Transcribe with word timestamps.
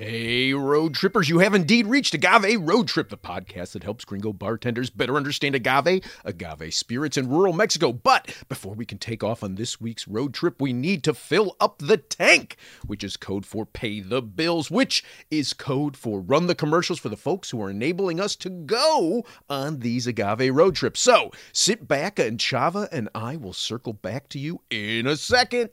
Hey, 0.00 0.54
road 0.54 0.94
trippers, 0.94 1.28
you 1.28 1.40
have 1.40 1.56
indeed 1.56 1.88
reached 1.88 2.14
Agave 2.14 2.60
Road 2.60 2.86
Trip, 2.86 3.08
the 3.08 3.18
podcast 3.18 3.72
that 3.72 3.82
helps 3.82 4.04
gringo 4.04 4.32
bartenders 4.32 4.90
better 4.90 5.16
understand 5.16 5.56
agave, 5.56 6.04
agave 6.24 6.72
spirits 6.72 7.16
in 7.16 7.28
rural 7.28 7.52
Mexico. 7.52 7.92
But 7.92 8.32
before 8.48 8.74
we 8.74 8.86
can 8.86 8.98
take 8.98 9.24
off 9.24 9.42
on 9.42 9.56
this 9.56 9.80
week's 9.80 10.06
road 10.06 10.34
trip, 10.34 10.60
we 10.60 10.72
need 10.72 11.02
to 11.02 11.14
fill 11.14 11.56
up 11.58 11.78
the 11.78 11.96
tank, 11.96 12.58
which 12.86 13.02
is 13.02 13.16
code 13.16 13.44
for 13.44 13.66
pay 13.66 13.98
the 13.98 14.22
bills, 14.22 14.70
which 14.70 15.02
is 15.32 15.52
code 15.52 15.96
for 15.96 16.20
run 16.20 16.46
the 16.46 16.54
commercials 16.54 17.00
for 17.00 17.08
the 17.08 17.16
folks 17.16 17.50
who 17.50 17.60
are 17.60 17.70
enabling 17.70 18.20
us 18.20 18.36
to 18.36 18.50
go 18.50 19.24
on 19.50 19.80
these 19.80 20.06
agave 20.06 20.54
road 20.54 20.76
trips. 20.76 21.00
So 21.00 21.32
sit 21.52 21.88
back 21.88 22.20
and 22.20 22.38
Chava 22.38 22.86
and 22.92 23.08
I 23.16 23.34
will 23.34 23.52
circle 23.52 23.94
back 23.94 24.28
to 24.28 24.38
you 24.38 24.60
in 24.70 25.08
a 25.08 25.16
second. 25.16 25.70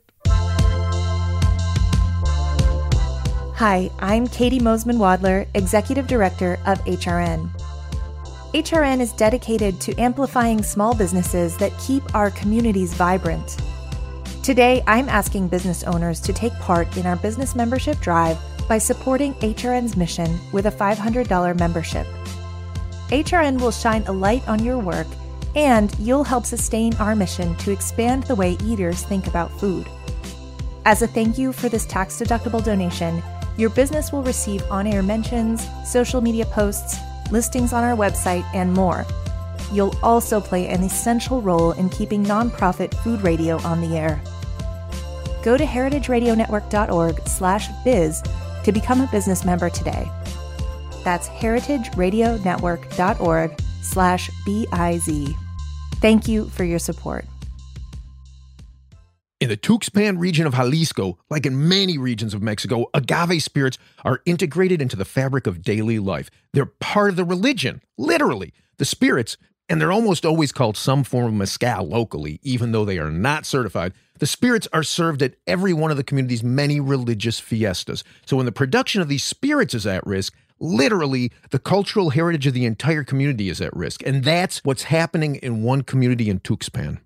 Hi, 3.60 3.90
I'm 4.00 4.28
Katie 4.28 4.60
Mosman 4.60 4.98
Wadler, 4.98 5.48
Executive 5.54 6.08
Director 6.08 6.60
of 6.66 6.84
HRN. 6.84 7.50
HRN 8.54 9.00
is 9.00 9.14
dedicated 9.14 9.80
to 9.80 9.98
amplifying 9.98 10.62
small 10.62 10.94
businesses 10.94 11.56
that 11.60 11.72
keep 11.80 12.04
our 12.14 12.32
communities 12.32 12.94
vibrant. 12.94 13.56
Today, 14.44 14.84
I'm 14.88 15.08
asking 15.08 15.48
business 15.48 15.86
owners 15.86 16.20
to 16.20 16.34
take 16.34 16.52
part 16.56 16.98
in 16.98 17.06
our 17.06 17.16
business 17.16 17.56
membership 17.56 17.98
drive 18.02 18.38
by 18.68 18.78
supporting 18.78 19.34
HRN's 19.36 19.96
mission 19.96 20.38
with 20.52 20.66
a 20.66 20.72
$500 20.72 21.58
membership. 21.58 22.08
HRN 23.08 23.62
will 23.62 23.72
shine 23.72 24.04
a 24.08 24.12
light 24.12 24.46
on 24.50 24.66
your 24.66 24.80
work, 24.80 25.08
and 25.56 25.98
you'll 25.98 26.26
help 26.26 26.46
sustain 26.46 26.94
our 26.96 27.16
mission 27.16 27.56
to 27.56 27.72
expand 27.72 28.24
the 28.24 28.36
way 28.36 28.58
eaters 28.66 29.04
think 29.04 29.28
about 29.28 29.50
food. 29.62 29.88
As 30.88 31.02
a 31.02 31.08
thank 31.08 31.38
you 31.38 31.54
for 31.54 31.70
this 31.70 31.86
tax 31.86 32.20
deductible 32.20 32.64
donation, 32.64 33.24
your 33.58 33.70
business 33.70 34.12
will 34.12 34.24
receive 34.24 34.62
on 34.70 34.88
air 34.88 35.04
mentions, 35.04 35.66
social 35.86 36.20
media 36.22 36.46
posts, 36.46 36.98
listings 37.32 37.74
on 37.74 37.84
our 37.84 37.96
website, 37.96 38.46
and 38.54 38.72
more. 38.74 39.06
You'll 39.72 39.96
also 40.04 40.40
play 40.40 40.68
an 40.68 40.84
essential 40.84 41.42
role 41.42 41.72
in 41.72 41.90
keeping 41.90 42.24
nonprofit 42.24 42.94
food 43.04 43.22
radio 43.22 43.58
on 43.64 43.82
the 43.82 43.98
air. 43.98 44.22
Go 45.44 45.58
to 45.58 45.66
heritageradionetwork.org 45.66 47.28
slash 47.28 47.68
biz 47.84 48.24
to 48.64 48.72
become 48.72 49.02
a 49.02 49.08
business 49.08 49.44
member 49.46 49.70
today. 49.70 50.10
That's 51.04 51.28
heritageradionetwork.org 51.30 53.62
slash 53.82 54.30
B-I-Z. 54.46 55.36
Thank 55.96 56.28
you 56.28 56.50
for 56.50 56.64
your 56.64 56.80
support. 56.80 57.26
In 59.42 59.50
the 59.50 59.58
Tuxpan 59.58 60.18
region 60.18 60.48
of 60.48 60.54
Jalisco, 60.54 61.18
like 61.30 61.46
in 61.46 61.68
many 61.68 61.98
regions 61.98 62.34
of 62.34 62.42
Mexico, 62.42 62.86
agave 62.94 63.44
spirits 63.44 63.78
are 64.06 64.22
integrated 64.26 64.82
into 64.82 64.96
the 64.96 65.04
fabric 65.04 65.46
of 65.46 65.62
daily 65.62 66.00
life. 66.00 66.30
They're 66.54 66.66
part 66.66 67.10
of 67.10 67.18
the 67.18 67.26
religion, 67.26 67.82
literally. 67.98 68.54
The 68.78 68.86
spirits, 68.86 69.36
and 69.68 69.82
they're 69.82 69.92
almost 69.92 70.26
always 70.26 70.54
called 70.54 70.78
some 70.78 71.04
form 71.04 71.26
of 71.26 71.34
mezcal 71.34 71.86
locally, 71.86 72.40
even 72.44 72.72
though 72.72 72.86
they 72.86 72.98
are 72.98 73.12
not 73.12 73.46
certified. 73.46 73.92
The 74.20 74.26
spirits 74.26 74.70
are 74.72 74.84
served 74.84 75.22
at 75.22 75.36
every 75.46 75.74
one 75.74 75.92
of 75.92 75.98
the 75.98 76.04
community's 76.06 76.42
many 76.42 76.80
religious 76.80 77.38
fiestas. 77.38 78.06
So 78.26 78.38
when 78.38 78.46
the 78.46 78.54
production 78.54 79.02
of 79.02 79.10
these 79.10 79.26
spirits 79.26 79.74
is 79.74 79.86
at 79.86 80.08
risk, 80.08 80.34
literally 80.62 81.34
the 81.50 81.60
cultural 81.60 82.12
heritage 82.12 82.48
of 82.48 82.54
the 82.54 82.66
entire 82.66 83.04
community 83.04 83.50
is 83.50 83.60
at 83.60 83.76
risk. 83.76 84.02
And 84.06 84.24
that's 84.24 84.64
what's 84.64 84.84
happening 84.84 85.36
in 85.36 85.62
one 85.62 85.82
community 85.82 86.30
in 86.30 86.40
Tuxpan. 86.40 87.00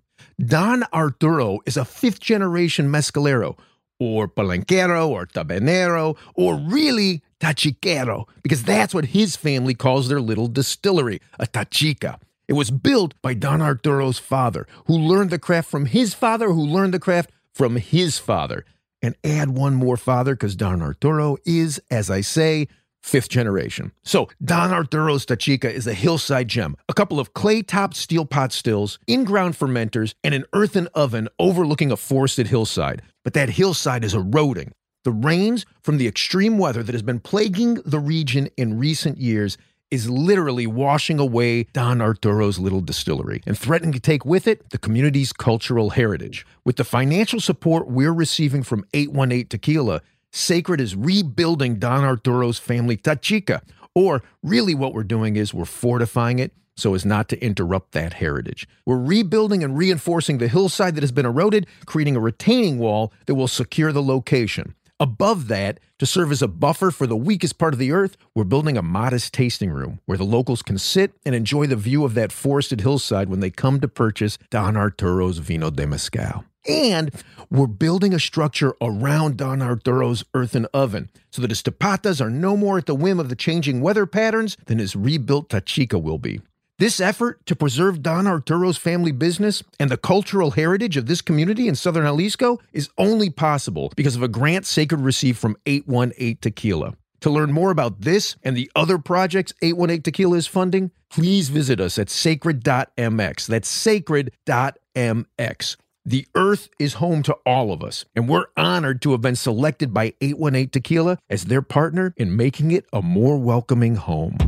Don 0.46 0.84
Arturo 0.94 1.58
is 1.66 1.76
a 1.76 1.84
fifth 1.84 2.20
generation 2.20 2.88
mezcalero, 2.88 3.58
or 3.98 4.26
palenquero, 4.26 5.06
or 5.08 5.26
tabanero, 5.26 6.16
or 6.34 6.56
really 6.56 7.22
tachiquero, 7.40 8.26
because 8.42 8.62
that's 8.62 8.94
what 8.94 9.06
his 9.06 9.36
family 9.36 9.74
calls 9.74 10.08
their 10.08 10.20
little 10.20 10.48
distillery, 10.48 11.20
a 11.38 11.46
tachica. 11.46 12.18
It 12.48 12.54
was 12.54 12.70
built 12.70 13.12
by 13.20 13.34
Don 13.34 13.60
Arturo's 13.60 14.18
father, 14.18 14.66
who 14.86 14.96
learned 14.96 15.30
the 15.30 15.38
craft 15.38 15.70
from 15.70 15.84
his 15.84 16.14
father, 16.14 16.50
who 16.52 16.64
learned 16.64 16.94
the 16.94 16.98
craft 16.98 17.30
from 17.52 17.76
his 17.76 18.18
father. 18.18 18.64
And 19.02 19.16
add 19.22 19.50
one 19.50 19.74
more 19.74 19.96
father, 19.96 20.34
because 20.34 20.56
Don 20.56 20.80
Arturo 20.80 21.36
is, 21.44 21.80
as 21.90 22.10
I 22.10 22.22
say, 22.22 22.68
fifth 23.00 23.28
generation. 23.28 23.92
So, 24.02 24.28
Don 24.44 24.72
Arturo's 24.72 25.26
Tachica 25.26 25.70
is 25.70 25.86
a 25.86 25.94
hillside 25.94 26.48
gem. 26.48 26.76
A 26.88 26.94
couple 26.94 27.18
of 27.18 27.34
clay 27.34 27.62
topped 27.62 27.96
steel 27.96 28.24
pot 28.24 28.52
stills, 28.52 28.98
in 29.06 29.24
ground 29.24 29.58
fermenters, 29.58 30.14
and 30.22 30.34
an 30.34 30.44
earthen 30.52 30.88
oven 30.94 31.28
overlooking 31.38 31.90
a 31.90 31.96
forested 31.96 32.46
hillside. 32.46 33.02
But 33.24 33.34
that 33.34 33.50
hillside 33.50 34.04
is 34.04 34.14
eroding. 34.14 34.72
The 35.04 35.12
rains 35.12 35.64
from 35.82 35.96
the 35.96 36.06
extreme 36.06 36.58
weather 36.58 36.82
that 36.82 36.92
has 36.92 37.02
been 37.02 37.20
plaguing 37.20 37.74
the 37.86 37.98
region 37.98 38.48
in 38.56 38.78
recent 38.78 39.18
years 39.18 39.56
is 39.90 40.08
literally 40.08 40.66
washing 40.66 41.18
away 41.18 41.64
Don 41.72 42.00
Arturo's 42.00 42.58
little 42.58 42.80
distillery 42.80 43.42
and 43.46 43.58
threatening 43.58 43.92
to 43.92 44.00
take 44.00 44.24
with 44.24 44.46
it 44.46 44.70
the 44.70 44.78
community's 44.78 45.32
cultural 45.32 45.90
heritage. 45.90 46.46
With 46.64 46.76
the 46.76 46.84
financial 46.84 47.40
support 47.40 47.88
we're 47.88 48.12
receiving 48.12 48.62
from 48.62 48.84
818 48.94 49.48
Tequila, 49.48 50.02
Sacred 50.32 50.80
is 50.80 50.94
rebuilding 50.94 51.78
Don 51.78 52.04
Arturo's 52.04 52.58
family 52.58 52.96
tachica. 52.96 53.62
Or 53.94 54.22
really, 54.42 54.74
what 54.74 54.94
we're 54.94 55.02
doing 55.02 55.36
is 55.36 55.52
we're 55.52 55.64
fortifying 55.64 56.38
it 56.38 56.52
so 56.76 56.94
as 56.94 57.04
not 57.04 57.28
to 57.28 57.44
interrupt 57.44 57.92
that 57.92 58.14
heritage. 58.14 58.66
We're 58.86 58.98
rebuilding 58.98 59.62
and 59.62 59.76
reinforcing 59.76 60.38
the 60.38 60.48
hillside 60.48 60.94
that 60.94 61.02
has 61.02 61.12
been 61.12 61.26
eroded, 61.26 61.66
creating 61.84 62.16
a 62.16 62.20
retaining 62.20 62.78
wall 62.78 63.12
that 63.26 63.34
will 63.34 63.48
secure 63.48 63.92
the 63.92 64.02
location. 64.02 64.74
Above 64.98 65.48
that, 65.48 65.80
to 65.98 66.06
serve 66.06 66.30
as 66.30 66.42
a 66.42 66.48
buffer 66.48 66.90
for 66.90 67.06
the 67.06 67.16
weakest 67.16 67.58
part 67.58 67.72
of 67.72 67.78
the 67.78 67.92
earth, 67.92 68.16
we're 68.34 68.44
building 68.44 68.76
a 68.76 68.82
modest 68.82 69.32
tasting 69.32 69.70
room 69.70 70.00
where 70.04 70.18
the 70.18 70.24
locals 70.24 70.62
can 70.62 70.78
sit 70.78 71.12
and 71.24 71.34
enjoy 71.34 71.66
the 71.66 71.76
view 71.76 72.04
of 72.04 72.14
that 72.14 72.32
forested 72.32 72.80
hillside 72.82 73.28
when 73.28 73.40
they 73.40 73.50
come 73.50 73.80
to 73.80 73.88
purchase 73.88 74.38
Don 74.50 74.76
Arturo's 74.76 75.38
Vino 75.38 75.70
de 75.70 75.86
Mezcal. 75.86 76.44
And 76.68 77.10
we're 77.50 77.66
building 77.66 78.14
a 78.14 78.20
structure 78.20 78.74
around 78.80 79.36
Don 79.36 79.62
Arturo's 79.62 80.24
earthen 80.34 80.66
oven 80.74 81.10
so 81.30 81.42
that 81.42 81.50
his 81.50 81.62
tapatas 81.62 82.20
are 82.20 82.30
no 82.30 82.56
more 82.56 82.78
at 82.78 82.86
the 82.86 82.94
whim 82.94 83.18
of 83.18 83.28
the 83.28 83.36
changing 83.36 83.80
weather 83.80 84.06
patterns 84.06 84.56
than 84.66 84.78
his 84.78 84.94
rebuilt 84.94 85.48
tachica 85.48 86.00
will 86.00 86.18
be. 86.18 86.40
This 86.78 86.98
effort 86.98 87.44
to 87.44 87.54
preserve 87.54 88.02
Don 88.02 88.26
Arturo's 88.26 88.78
family 88.78 89.12
business 89.12 89.62
and 89.78 89.90
the 89.90 89.98
cultural 89.98 90.52
heritage 90.52 90.96
of 90.96 91.04
this 91.04 91.20
community 91.20 91.68
in 91.68 91.74
southern 91.74 92.04
Jalisco 92.04 92.58
is 92.72 92.88
only 92.96 93.28
possible 93.28 93.92
because 93.96 94.16
of 94.16 94.22
a 94.22 94.28
grant 94.28 94.64
Sacred 94.64 95.02
received 95.02 95.38
from 95.38 95.58
818 95.66 96.38
Tequila. 96.40 96.94
To 97.20 97.30
learn 97.30 97.52
more 97.52 97.70
about 97.70 98.00
this 98.00 98.36
and 98.42 98.56
the 98.56 98.70
other 98.74 98.96
projects 98.96 99.52
818 99.60 100.02
Tequila 100.02 100.36
is 100.38 100.46
funding, 100.46 100.90
please 101.10 101.50
visit 101.50 101.80
us 101.80 101.98
at 101.98 102.08
sacred.mx. 102.08 103.46
That's 103.46 103.68
sacred.mx. 103.68 105.76
The 106.06 106.26
earth 106.34 106.70
is 106.78 106.94
home 106.94 107.22
to 107.24 107.34
all 107.44 107.74
of 107.74 107.82
us, 107.82 108.06
and 108.16 108.26
we're 108.26 108.46
honored 108.56 109.02
to 109.02 109.12
have 109.12 109.20
been 109.20 109.36
selected 109.36 109.92
by 109.92 110.14
818 110.22 110.70
Tequila 110.70 111.18
as 111.28 111.44
their 111.44 111.60
partner 111.60 112.14
in 112.16 112.34
making 112.34 112.70
it 112.70 112.86
a 112.90 113.02
more 113.02 113.36
welcoming 113.36 113.96
home. 113.96 114.38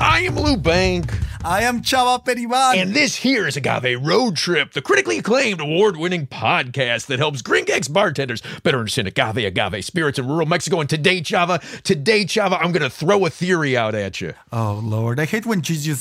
I 0.00 0.20
am 0.26 0.36
Lou 0.36 0.56
Bank. 0.56 1.23
I 1.46 1.64
am 1.64 1.82
Chava 1.82 2.24
Periban. 2.24 2.76
And 2.76 2.94
this 2.94 3.16
here 3.16 3.46
is 3.46 3.54
Agave 3.54 4.02
Road 4.02 4.34
Trip, 4.34 4.72
the 4.72 4.80
critically 4.80 5.18
acclaimed 5.18 5.60
award 5.60 5.98
winning 5.98 6.26
podcast 6.26 7.04
that 7.06 7.18
helps 7.18 7.42
Gringex 7.42 7.92
bartenders 7.92 8.42
better 8.62 8.78
understand 8.78 9.08
agave, 9.08 9.36
agave 9.36 9.84
spirits 9.84 10.18
in 10.18 10.26
rural 10.26 10.46
Mexico. 10.46 10.80
And 10.80 10.88
today, 10.88 11.20
Chava, 11.20 11.60
today, 11.82 12.24
Chava, 12.24 12.56
I'm 12.58 12.72
going 12.72 12.82
to 12.82 12.88
throw 12.88 13.26
a 13.26 13.30
theory 13.30 13.76
out 13.76 13.94
at 13.94 14.22
you. 14.22 14.32
oh, 14.52 14.80
Lord. 14.82 15.20
I 15.20 15.26
hate 15.26 15.44
when 15.44 15.62
you 15.66 15.96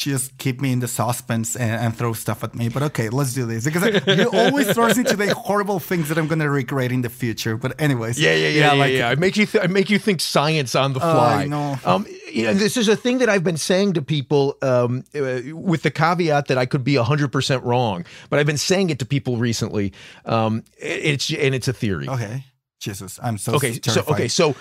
just 0.00 0.38
keep 0.38 0.62
me 0.62 0.72
in 0.72 0.80
the 0.80 0.88
suspense 0.88 1.54
and, 1.56 1.70
and 1.72 1.94
throw 1.96 2.14
stuff 2.14 2.42
at 2.42 2.54
me. 2.54 2.70
But 2.70 2.82
okay, 2.84 3.10
let's 3.10 3.34
do 3.34 3.44
this 3.44 3.64
because 3.66 3.82
I, 3.84 4.12
you 4.14 4.30
always 4.32 4.72
throw 4.72 4.86
us 4.86 4.96
into 4.96 5.14
the 5.14 5.34
horrible 5.34 5.78
things 5.78 6.08
that 6.08 6.16
I'm 6.16 6.26
going 6.26 6.38
to 6.38 6.48
regret 6.48 6.90
in 6.90 7.02
the 7.02 7.10
future. 7.10 7.58
But 7.58 7.78
anyways, 7.78 8.18
Yeah, 8.18 8.34
yeah, 8.34 8.48
yeah, 8.48 8.60
yeah. 8.60 8.72
like 8.72 8.92
yeah. 8.94 9.08
I 9.10 9.14
make 9.16 9.36
you, 9.36 9.44
th- 9.44 9.62
I 9.62 9.66
make 9.66 9.90
you 9.90 9.98
think 9.98 10.22
science 10.22 10.74
on 10.74 10.94
the 10.94 11.00
fly. 11.00 11.42
I 11.42 11.46
know. 11.46 11.78
Um, 11.84 12.06
you 12.32 12.44
know, 12.44 12.54
this 12.54 12.76
is 12.78 12.88
a 12.88 12.96
thing 12.96 13.18
that 13.18 13.28
I've 13.28 13.44
been 13.44 13.58
saying 13.58 13.92
to 13.94 14.02
people, 14.02 14.56
um, 14.62 15.04
uh, 15.14 15.40
with 15.54 15.82
the 15.82 15.90
caveat 15.90 16.46
that 16.46 16.56
I 16.56 16.64
could 16.64 16.82
be 16.84 16.94
hundred 16.94 17.30
percent 17.30 17.62
wrong, 17.64 18.06
but 18.30 18.38
I've 18.38 18.46
been 18.46 18.56
saying 18.56 18.88
it 18.90 18.98
to 19.00 19.04
people 19.04 19.36
recently. 19.36 19.92
Um, 20.24 20.64
it- 20.78 21.04
it's 21.10 21.30
and 21.30 21.54
it's 21.54 21.68
a 21.68 21.72
theory. 21.74 22.08
Okay, 22.08 22.44
Jesus, 22.80 23.20
I'm 23.22 23.36
so 23.38 23.54
okay 23.56 23.78
so 23.82 24.02
okay 24.08 24.26
so 24.26 24.56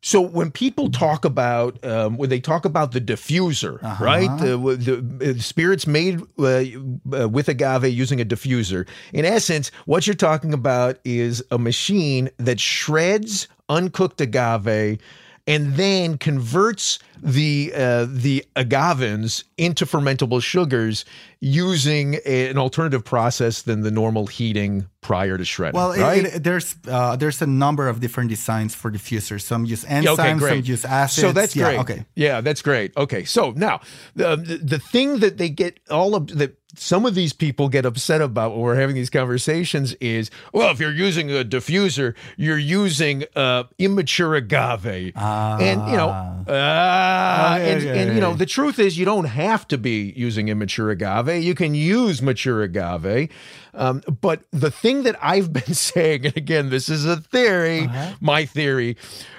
so 0.00 0.20
when 0.20 0.52
people 0.52 0.88
talk 0.88 1.24
about 1.24 1.84
um, 1.84 2.16
when 2.16 2.30
they 2.30 2.38
talk 2.38 2.64
about 2.64 2.92
the 2.92 3.00
diffuser 3.00 3.82
Uh-huh. 3.82 4.04
right 4.04 4.30
the, 4.38 4.56
the 4.56 5.30
uh, 5.30 5.40
spirits 5.40 5.84
made 5.84 6.22
uh, 6.38 6.44
uh, 6.44 7.28
with 7.28 7.48
agave 7.48 7.92
using 7.92 8.20
a 8.20 8.24
diffuser 8.24 8.86
in 9.12 9.24
essence 9.24 9.72
what 9.84 10.06
you're 10.06 10.14
talking 10.14 10.54
about 10.54 10.98
is 11.04 11.42
a 11.50 11.58
machine 11.58 12.30
that 12.36 12.60
shreds 12.60 13.48
uncooked 13.68 14.20
agave 14.20 14.98
and 15.46 15.74
then 15.74 16.18
converts 16.18 16.98
the 17.22 17.72
uh, 17.74 18.06
the 18.08 18.44
agavins 18.56 19.44
into 19.56 19.86
fermentable 19.86 20.42
sugars 20.42 21.04
using 21.40 22.14
a- 22.24 22.48
an 22.48 22.58
alternative 22.58 23.04
process 23.04 23.62
than 23.62 23.82
the 23.82 23.90
normal 23.90 24.26
heating 24.26 24.86
prior 25.00 25.38
to 25.38 25.44
shredding. 25.44 25.76
Well, 25.78 25.90
right? 25.90 26.24
it, 26.24 26.42
there's 26.44 26.76
uh, 26.88 27.16
there's 27.16 27.40
a 27.40 27.46
number 27.46 27.88
of 27.88 28.00
different 28.00 28.28
designs 28.30 28.74
for 28.74 28.90
diffusers. 28.90 29.42
Some 29.42 29.64
use 29.64 29.84
enzymes, 29.84 30.18
okay, 30.18 30.38
some 30.38 30.62
use 30.64 30.84
acids. 30.84 31.26
So 31.26 31.32
that's 31.32 31.54
Yeah, 31.54 31.64
great. 31.64 31.78
Okay. 31.80 32.04
Yeah, 32.14 32.40
that's 32.40 32.62
great. 32.62 32.96
Okay. 32.96 33.24
So 33.24 33.52
now 33.52 33.80
the, 34.14 34.36
the 34.36 34.56
the 34.58 34.78
thing 34.78 35.20
that 35.20 35.38
they 35.38 35.48
get 35.48 35.78
all 35.90 36.14
of 36.14 36.26
that 36.38 36.56
some 36.78 37.06
of 37.06 37.14
these 37.14 37.32
people 37.32 37.68
get 37.68 37.84
upset 37.84 38.20
about 38.20 38.52
when 38.52 38.60
we're 38.60 38.74
having 38.76 38.94
these 38.94 39.10
conversations 39.10 39.94
is, 39.94 40.30
well, 40.52 40.70
if 40.70 40.80
you're 40.80 40.92
using 40.92 41.30
a 41.30 41.44
diffuser, 41.44 42.14
you're 42.36 42.58
using 42.58 43.24
uh, 43.34 43.64
immature 43.78 44.34
agave, 44.34 44.86
and 44.86 45.90
you 45.90 45.96
know, 45.96 46.08
ah, 46.48 47.54
Okay, 47.56 47.72
and, 47.72 47.84
and 47.86 48.14
you 48.14 48.20
know, 48.20 48.34
the 48.34 48.46
truth 48.46 48.78
is, 48.78 48.98
you 48.98 49.04
don't 49.04 49.24
have 49.26 49.66
to 49.68 49.78
be 49.78 50.12
using 50.16 50.48
immature 50.48 50.90
agave. 50.90 51.42
You 51.42 51.54
can 51.54 51.74
use 51.74 52.20
mature 52.22 52.62
agave. 52.62 53.30
Um, 53.74 54.02
but 54.20 54.42
the 54.52 54.70
thing 54.70 55.02
that 55.02 55.16
I've 55.22 55.52
been 55.52 55.74
saying, 55.74 56.26
and 56.26 56.36
again, 56.36 56.70
this 56.70 56.88
is 56.88 57.04
a 57.04 57.16
theory, 57.16 57.88
my 58.20 58.44
theory, 58.46 58.96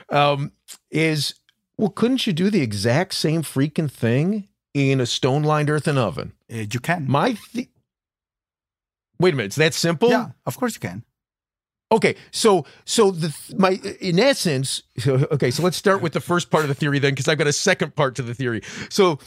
um, 0.09 0.51
is 0.91 1.35
well, 1.77 1.89
couldn't 1.89 2.25
you 2.25 2.33
do 2.33 2.49
the 2.49 2.61
exact 2.61 3.13
same 3.13 3.43
freaking 3.43 3.89
thing 3.91 4.47
in 4.77 5.01
a 5.01 5.05
stone 5.05 5.43
lined 5.43 5.69
earthen 5.69 5.97
oven? 5.97 6.33
Uh, 6.51 6.65
you 6.71 6.79
can. 6.79 7.05
My 7.09 7.37
th- 7.53 7.69
wait 9.19 9.33
a 9.33 9.37
minute, 9.37 9.47
it's 9.47 9.55
that 9.57 9.73
simple? 9.73 10.09
yeah, 10.09 10.29
of 10.45 10.57
course 10.57 10.75
you 10.75 10.79
can. 10.79 11.03
Okay, 11.89 12.15
so 12.31 12.65
so 12.83 13.11
the 13.11 13.33
my 13.55 13.79
in 14.01 14.19
essence, 14.19 14.83
okay, 15.07 15.51
so 15.51 15.63
let's 15.63 15.77
start 15.77 16.01
with 16.01 16.13
the 16.13 16.19
first 16.19 16.49
part 16.49 16.63
of 16.63 16.67
the 16.67 16.75
theory 16.75 16.99
then, 16.99 17.11
because 17.11 17.27
I've 17.27 17.37
got 17.37 17.47
a 17.47 17.53
second 17.53 17.95
part 17.95 18.15
to 18.15 18.21
the 18.21 18.33
theory. 18.33 18.61
So 18.89 19.19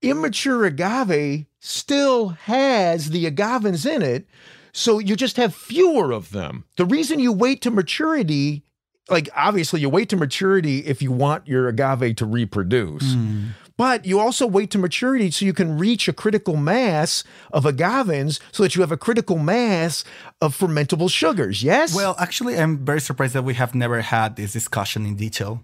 immature 0.00 0.64
agave 0.64 1.46
still 1.58 2.28
has 2.28 3.10
the 3.10 3.28
agavins 3.28 3.90
in 3.90 4.02
it, 4.02 4.26
so 4.72 5.00
you 5.00 5.16
just 5.16 5.36
have 5.36 5.54
fewer 5.54 6.12
of 6.12 6.30
them. 6.30 6.64
The 6.76 6.84
reason 6.84 7.18
you 7.18 7.32
wait 7.32 7.60
to 7.62 7.72
maturity, 7.72 8.62
like 9.10 9.28
obviously 9.34 9.80
you 9.80 9.88
wait 9.88 10.08
to 10.10 10.16
maturity 10.16 10.78
if 10.80 11.02
you 11.02 11.10
want 11.10 11.48
your 11.48 11.66
agave 11.66 12.14
to 12.16 12.26
reproduce. 12.26 13.14
Hmm. 13.14 13.46
But 13.76 14.04
you 14.06 14.20
also 14.20 14.46
wait 14.46 14.70
to 14.70 14.78
maturity 14.78 15.30
so 15.32 15.44
you 15.44 15.52
can 15.52 15.76
reach 15.78 16.06
a 16.06 16.12
critical 16.12 16.56
mass 16.56 17.24
of 17.52 17.64
agavins 17.64 18.38
so 18.52 18.62
that 18.62 18.76
you 18.76 18.82
have 18.82 18.92
a 18.92 18.96
critical 18.96 19.36
mass 19.36 20.04
of 20.40 20.56
fermentable 20.56 21.10
sugars. 21.10 21.62
Yes? 21.62 21.94
Well, 21.94 22.14
actually, 22.18 22.56
I'm 22.56 22.84
very 22.84 23.00
surprised 23.00 23.34
that 23.34 23.42
we 23.42 23.54
have 23.54 23.74
never 23.74 24.00
had 24.00 24.36
this 24.36 24.52
discussion 24.52 25.04
in 25.06 25.16
detail, 25.16 25.60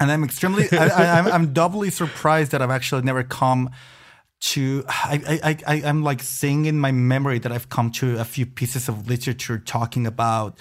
and 0.00 0.10
I'm 0.10 0.24
extremely, 0.24 0.66
I, 0.72 0.88
I, 0.88 1.18
I'm, 1.18 1.26
I'm 1.28 1.52
doubly 1.52 1.90
surprised 1.90 2.50
that 2.50 2.62
I've 2.62 2.70
actually 2.70 3.02
never 3.02 3.22
come 3.22 3.70
to. 4.40 4.84
I, 4.88 5.40
I, 5.42 5.58
I, 5.66 5.82
I'm 5.88 6.02
like 6.02 6.22
seeing 6.22 6.66
in 6.66 6.80
my 6.80 6.90
memory 6.90 7.38
that 7.38 7.52
I've 7.52 7.68
come 7.68 7.90
to 7.92 8.18
a 8.18 8.24
few 8.24 8.44
pieces 8.44 8.88
of 8.88 9.08
literature 9.08 9.58
talking 9.58 10.04
about 10.04 10.58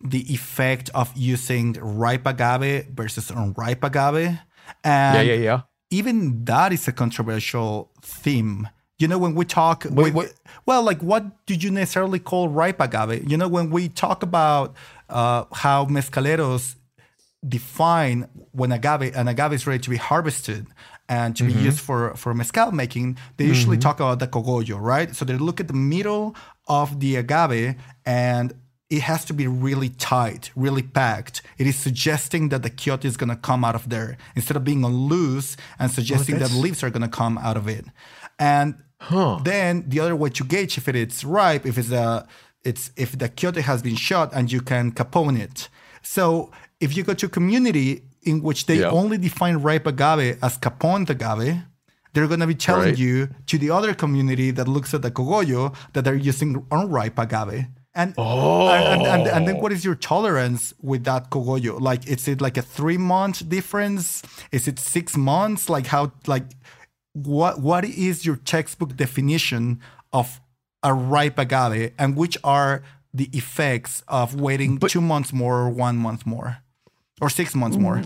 the 0.00 0.32
effect 0.32 0.90
of 0.94 1.12
using 1.14 1.74
ripe 1.74 2.26
agave 2.26 2.86
versus 2.86 3.30
unripe 3.30 3.84
agave, 3.84 4.38
and 4.82 5.16
yeah, 5.28 5.34
yeah, 5.34 5.34
yeah. 5.34 5.60
Even 5.98 6.44
that 6.44 6.70
is 6.72 6.88
a 6.88 6.92
controversial 6.92 7.90
theme. 8.22 8.68
You 9.00 9.08
know, 9.10 9.18
when 9.24 9.34
we 9.34 9.44
talk, 9.60 9.78
Wait, 9.84 9.94
with- 9.96 10.14
what- 10.18 10.32
well, 10.68 10.82
like 10.90 11.00
what 11.10 11.22
do 11.48 11.54
you 11.62 11.70
necessarily 11.70 12.20
call 12.30 12.44
ripe 12.62 12.80
agave? 12.86 13.16
You 13.30 13.36
know, 13.40 13.48
when 13.56 13.66
we 13.76 13.82
talk 14.04 14.18
about 14.30 14.74
uh, 15.20 15.44
how 15.62 15.78
mezcaleros 15.96 16.64
define 17.46 18.28
when 18.52 18.72
agave 18.72 19.14
an 19.14 19.28
agave 19.28 19.52
is 19.52 19.66
ready 19.66 19.80
to 19.86 19.90
be 19.90 19.96
harvested 19.96 20.66
and 21.08 21.36
to 21.36 21.44
be 21.44 21.52
used 21.68 21.80
for 21.80 22.14
for 22.16 22.32
mezcal 22.34 22.72
making, 22.72 23.18
they 23.36 23.44
usually 23.44 23.76
talk 23.86 23.96
about 24.00 24.18
the 24.22 24.26
cogollo, 24.26 24.76
right? 24.80 25.14
So 25.14 25.24
they 25.28 25.36
look 25.36 25.60
at 25.60 25.68
the 25.68 25.74
middle 25.94 26.34
of 26.66 27.00
the 27.00 27.16
agave 27.16 27.74
and 28.06 28.54
it 28.90 29.02
has 29.02 29.24
to 29.24 29.32
be 29.32 29.46
really 29.46 29.88
tight, 29.88 30.50
really 30.54 30.82
packed. 30.82 31.42
It 31.58 31.66
is 31.66 31.76
suggesting 31.76 32.50
that 32.50 32.62
the 32.62 32.70
quiote 32.70 33.04
is 33.04 33.16
going 33.16 33.30
to 33.30 33.36
come 33.36 33.64
out 33.64 33.74
of 33.74 33.88
there 33.88 34.16
instead 34.36 34.56
of 34.56 34.64
being 34.64 34.84
on 34.84 34.94
loose 35.08 35.56
and 35.78 35.90
oh, 35.90 35.94
suggesting 35.94 36.38
that 36.38 36.50
leaves 36.52 36.82
are 36.82 36.90
going 36.90 37.02
to 37.02 37.08
come 37.08 37.38
out 37.38 37.56
of 37.56 37.66
it. 37.68 37.86
And 38.38 38.74
then 39.42 39.84
the 39.88 40.00
other 40.00 40.14
way 40.16 40.30
to 40.30 40.44
gauge 40.44 40.76
if 40.78 40.86
it 40.88 40.96
is 40.96 41.24
ripe, 41.24 41.66
if 41.66 41.78
it's 41.78 41.90
a, 41.90 42.26
it's 42.62 42.90
if 42.96 43.18
the 43.18 43.28
quiote 43.28 43.56
has 43.62 43.82
been 43.82 43.96
shot 43.96 44.32
and 44.34 44.50
you 44.52 44.60
can 44.60 44.92
capone 44.92 45.38
it. 45.38 45.68
So 46.02 46.50
if 46.80 46.96
you 46.96 47.02
go 47.04 47.14
to 47.14 47.26
a 47.26 47.28
community 47.28 48.02
in 48.22 48.42
which 48.42 48.66
they 48.66 48.80
Yeah. 48.80 48.90
only 48.90 49.18
define 49.18 49.56
ripe 49.58 49.86
agave 49.86 50.38
as 50.42 50.58
capone 50.58 51.08
agave, 51.08 51.62
they're 52.12 52.26
going 52.28 52.40
to 52.40 52.46
be 52.46 52.54
telling 52.54 52.90
Right. 52.90 52.98
you 52.98 53.28
to 53.46 53.58
the 53.58 53.70
other 53.70 53.92
community 53.94 54.50
that 54.52 54.68
looks 54.68 54.94
at 54.94 55.02
the 55.02 55.10
cogollo 55.10 55.72
that 55.94 56.04
they're 56.04 56.14
using 56.14 56.64
unripe 56.70 57.18
agave. 57.18 57.66
And, 57.96 58.12
and, 58.18 59.06
and, 59.06 59.28
and 59.28 59.48
then 59.48 59.58
what 59.58 59.70
is 59.72 59.84
your 59.84 59.94
tolerance 59.94 60.74
with 60.82 61.04
that 61.04 61.30
cogollo? 61.30 61.80
Like, 61.80 62.08
is 62.08 62.26
it 62.26 62.40
like 62.40 62.56
a 62.56 62.62
three 62.62 62.98
month 62.98 63.48
difference? 63.48 64.22
Is 64.50 64.66
it 64.66 64.80
six 64.80 65.16
months? 65.16 65.68
Like 65.68 65.86
how, 65.86 66.12
like, 66.26 66.44
what, 67.12 67.60
what 67.60 67.84
is 67.84 68.26
your 68.26 68.36
textbook 68.36 68.96
definition 68.96 69.80
of 70.12 70.40
a 70.82 70.92
ripe 70.92 71.38
agave 71.38 71.92
and 71.96 72.16
which 72.16 72.36
are 72.42 72.82
the 73.12 73.30
effects 73.32 74.02
of 74.08 74.40
waiting 74.40 74.78
two 74.78 75.00
months 75.00 75.32
more 75.32 75.60
or 75.60 75.70
one 75.70 75.96
month 75.96 76.26
more 76.26 76.58
or 77.20 77.30
six 77.30 77.54
months 77.54 77.76
more? 77.76 78.02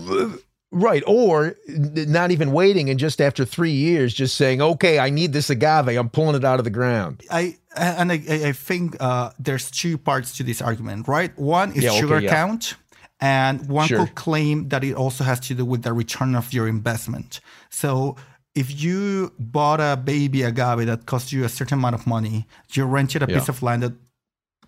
Right. 0.71 1.01
Or 1.07 1.55
not 1.67 2.29
even 2.29 2.51
waiting 2.51 2.91
and 2.91 2.99
just 2.99 3.19
after 3.19 3.43
three 3.43 3.71
years, 3.71 4.13
just 4.13 4.37
saying, 4.37 4.61
okay, 4.61 4.99
I 4.99 5.09
need 5.09 5.33
this 5.33 5.49
agave. 5.49 5.87
I'm 5.87 6.09
pulling 6.09 6.35
it 6.35 6.45
out 6.45 6.59
of 6.59 6.63
the 6.63 6.69
ground. 6.69 7.23
I 7.31 7.57
and 7.75 8.11
I, 8.11 8.15
I 8.49 8.51
think 8.53 8.95
uh, 8.99 9.31
there's 9.39 9.69
two 9.71 9.97
parts 9.97 10.35
to 10.37 10.43
this 10.43 10.61
argument, 10.61 11.07
right? 11.07 11.37
One 11.37 11.71
is 11.73 11.83
Yeah, 11.83 11.91
okay, 11.91 11.99
sugar 11.99 12.19
yeah. 12.19 12.29
count, 12.29 12.75
and 13.19 13.67
one 13.67 13.87
Sure. 13.87 13.99
could 14.05 14.15
claim 14.15 14.69
that 14.69 14.83
it 14.83 14.95
also 14.95 15.23
has 15.23 15.39
to 15.41 15.53
do 15.55 15.65
with 15.65 15.83
the 15.83 15.93
return 15.93 16.35
of 16.35 16.51
your 16.53 16.67
investment. 16.67 17.39
So 17.69 18.15
if 18.55 18.81
you 18.81 19.31
bought 19.37 19.79
a 19.79 19.95
baby 19.95 20.41
agave 20.43 20.85
that 20.87 21.05
cost 21.05 21.31
you 21.31 21.43
a 21.45 21.49
certain 21.49 21.77
amount 21.79 21.95
of 21.95 22.07
money, 22.07 22.47
you 22.71 22.85
rented 22.85 23.21
a 23.23 23.27
piece 23.27 23.49
of 23.49 23.61
land 23.61 23.83
that 23.83 23.93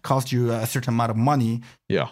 cost 0.03 0.31
you 0.31 0.51
a 0.51 0.65
certain 0.67 0.93
amount 0.93 1.11
of 1.11 1.17
money. 1.17 1.61
Yeah. 1.89 2.09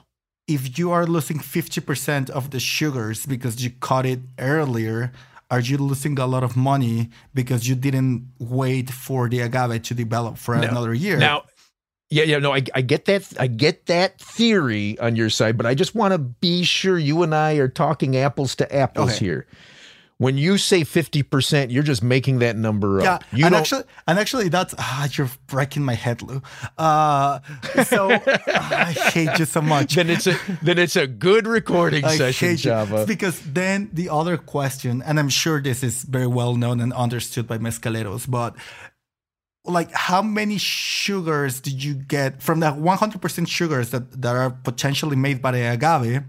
If 0.47 0.79
you 0.79 0.91
are 0.91 1.05
losing 1.05 1.37
50% 1.39 2.29
of 2.31 2.49
the 2.49 2.59
sugars 2.59 3.25
because 3.27 3.63
you 3.63 3.69
caught 3.79 4.05
it 4.07 4.19
earlier, 4.39 5.11
are 5.49 5.59
you 5.59 5.77
losing 5.77 6.17
a 6.19 6.27
lot 6.27 6.43
of 6.43 6.55
money 6.55 7.09
because 7.33 7.67
you 7.67 7.75
didn't 7.75 8.31
wait 8.39 8.89
for 8.89 9.27
the 9.29 9.39
agave 9.41 9.81
to 9.83 9.93
develop 9.93 10.37
for 10.37 10.55
another 10.55 10.93
year? 10.93 11.17
Now, 11.17 11.43
yeah, 12.11 12.23
yeah, 12.23 12.39
no, 12.39 12.53
I, 12.53 12.63
I 12.73 12.81
get 12.81 13.05
that. 13.05 13.33
I 13.39 13.47
get 13.47 13.85
that 13.85 14.19
theory 14.19 14.97
on 14.99 15.15
your 15.15 15.29
side, 15.29 15.57
but 15.57 15.65
I 15.65 15.75
just 15.75 15.93
want 15.93 16.11
to 16.13 16.17
be 16.17 16.63
sure 16.63 16.97
you 16.97 17.21
and 17.23 17.33
I 17.35 17.53
are 17.53 17.67
talking 17.67 18.15
apples 18.17 18.55
to 18.57 18.75
apples 18.75 19.11
Okay. 19.11 19.25
here. 19.25 19.47
When 20.19 20.37
you 20.37 20.57
say 20.57 20.81
50%, 20.81 21.71
you're 21.71 21.81
just 21.81 22.03
making 22.03 22.39
that 22.39 22.57
number 22.57 22.99
Yeah, 23.01 23.13
up. 23.15 23.23
You 23.31 23.45
and 23.45 23.55
actually, 23.55 23.83
and 24.05 24.19
actually, 24.19 24.49
that's 24.49 24.75
ah, 24.77 25.07
you're 25.13 25.29
breaking 25.47 25.85
my 25.85 25.93
head, 25.93 26.21
Lou. 26.21 26.41
Uh, 26.77 27.39
so 27.85 28.11
I 28.47 28.91
hate 29.13 29.39
you 29.39 29.45
so 29.45 29.61
much. 29.61 29.95
then 29.95 30.09
it's 30.09 30.27
a 30.27 30.35
then 30.61 30.77
it's 30.77 30.97
a 30.97 31.07
good 31.07 31.47
recording 31.47 32.03
I 32.13 32.17
session. 32.17 32.49
Chava. 32.57 33.07
Because 33.07 33.39
then 33.39 33.89
the 33.93 34.09
other 34.09 34.35
question, 34.35 35.01
and 35.03 35.19
I'm 35.21 35.29
sure 35.29 35.61
this 35.61 35.83
is 35.83 36.03
very 36.03 36.27
well 36.27 36.55
known 36.57 36.81
and 36.81 36.91
understood 36.91 37.47
by 37.47 37.57
mezcaleros, 37.57 38.29
but 38.29 38.55
like 39.63 39.89
how 39.93 40.21
many 40.21 40.57
sugars 40.57 41.61
did 41.61 41.81
you 41.81 41.93
get 41.93 42.41
from 42.43 42.59
the 42.59 42.67
100% 42.67 43.47
sugars 43.47 43.91
that, 43.91 44.21
that 44.21 44.35
are 44.35 44.49
potentially 44.49 45.15
made 45.15 45.41
by 45.41 45.51
the 45.51 45.59
agave? 45.61 46.23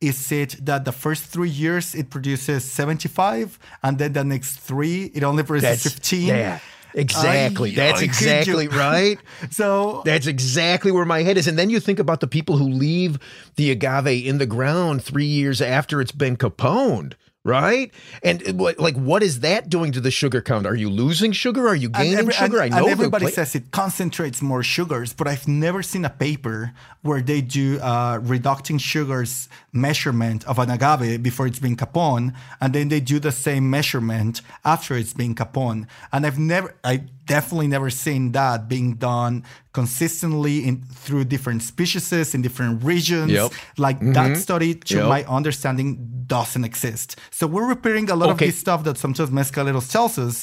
Is 0.00 0.30
it 0.30 0.56
that 0.66 0.84
the 0.84 0.92
first 0.92 1.24
three 1.24 1.48
years 1.48 1.94
it 1.94 2.10
produces 2.10 2.70
75 2.70 3.58
and 3.82 3.98
then 3.98 4.12
the 4.12 4.24
next 4.24 4.58
three 4.58 5.10
it 5.14 5.22
only 5.24 5.42
produces 5.42 5.82
15? 5.94 6.26
Yeah, 6.28 6.58
exactly. 6.94 7.70
Ay, 7.72 7.74
That's 7.76 8.00
ay, 8.02 8.04
exactly 8.04 8.68
right. 8.68 9.18
So 9.50 10.02
That's 10.04 10.26
exactly 10.26 10.92
where 10.92 11.06
my 11.06 11.22
head 11.22 11.38
is. 11.38 11.46
And 11.48 11.58
then 11.58 11.70
you 11.70 11.80
think 11.80 11.98
about 11.98 12.20
the 12.20 12.26
people 12.26 12.58
who 12.58 12.68
leave 12.68 13.18
the 13.56 13.70
agave 13.70 14.26
in 14.26 14.36
the 14.38 14.46
ground 14.46 15.02
three 15.02 15.24
years 15.24 15.62
after 15.62 16.02
it's 16.02 16.12
been 16.12 16.36
caponed, 16.36 17.16
right? 17.46 17.92
And 18.22 18.60
like, 18.60 18.96
what 18.96 19.22
is 19.22 19.40
that 19.40 19.68
doing 19.70 19.92
to 19.92 20.00
the 20.00 20.10
sugar 20.10 20.42
count? 20.42 20.66
Are 20.66 20.74
you 20.74 20.90
losing 20.90 21.32
sugar? 21.32 21.68
Are 21.68 21.76
you 21.76 21.88
gaining 21.88 22.18
every- 22.18 22.32
sugar? 22.34 22.60
and- 22.60 22.74
I 22.74 22.80
know 22.80 22.88
everybody 22.88 23.28
says 23.30 23.54
it 23.54 23.70
concentrates 23.70 24.42
more 24.42 24.62
sugars, 24.62 25.12
but 25.12 25.28
I've 25.28 25.46
never 25.46 25.82
seen 25.82 26.04
a 26.04 26.10
paper 26.10 26.72
where 27.02 27.22
they 27.22 27.40
do 27.40 27.78
uh, 27.80 28.18
reducing 28.22 28.78
sugars 28.78 29.48
measurement 29.72 30.44
of 30.44 30.58
an 30.58 30.70
agave 30.70 31.22
before 31.22 31.46
it's 31.46 31.60
been 31.60 31.76
capon, 31.76 32.34
and 32.60 32.72
then 32.74 32.88
they 32.88 33.00
do 33.00 33.20
the 33.20 33.32
same 33.32 33.70
measurement 33.70 34.42
after 34.64 34.96
it's 34.96 35.12
been 35.12 35.34
capon. 35.34 35.86
And 36.12 36.26
I've 36.26 36.38
never, 36.38 36.74
I 36.82 37.04
definitely 37.26 37.68
never 37.68 37.90
seen 37.90 38.32
that 38.32 38.68
being 38.68 38.94
done 38.94 39.44
consistently 39.80 40.56
in 40.68 40.74
through 41.04 41.24
different 41.34 41.60
species 41.72 42.34
in 42.34 42.40
different 42.46 42.74
regions. 42.92 43.30
Yep. 43.32 43.48
Like 43.86 43.98
that 44.18 44.30
study, 44.46 44.70
to 44.90 44.96
Yep. 44.96 45.08
my 45.14 45.20
understanding, 45.38 45.88
doesn't 46.26 46.64
exist. 46.72 47.08
So 47.38 47.42
we're 47.54 47.68
repeating 47.76 48.06
a 48.10 48.16
lot 48.20 48.28
Okay. 48.30 48.46
of 48.46 48.50
this 48.52 48.58
stuff 48.66 48.80
that 48.86 48.96
sometimes 49.04 49.30
mezcaleros 49.30 49.88
tells 49.96 50.14
us 50.26 50.36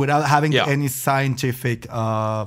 without 0.00 0.24
having 0.34 0.52
Yeah. 0.52 0.74
any 0.76 0.88
scientific 1.04 1.78
uh 2.02 2.46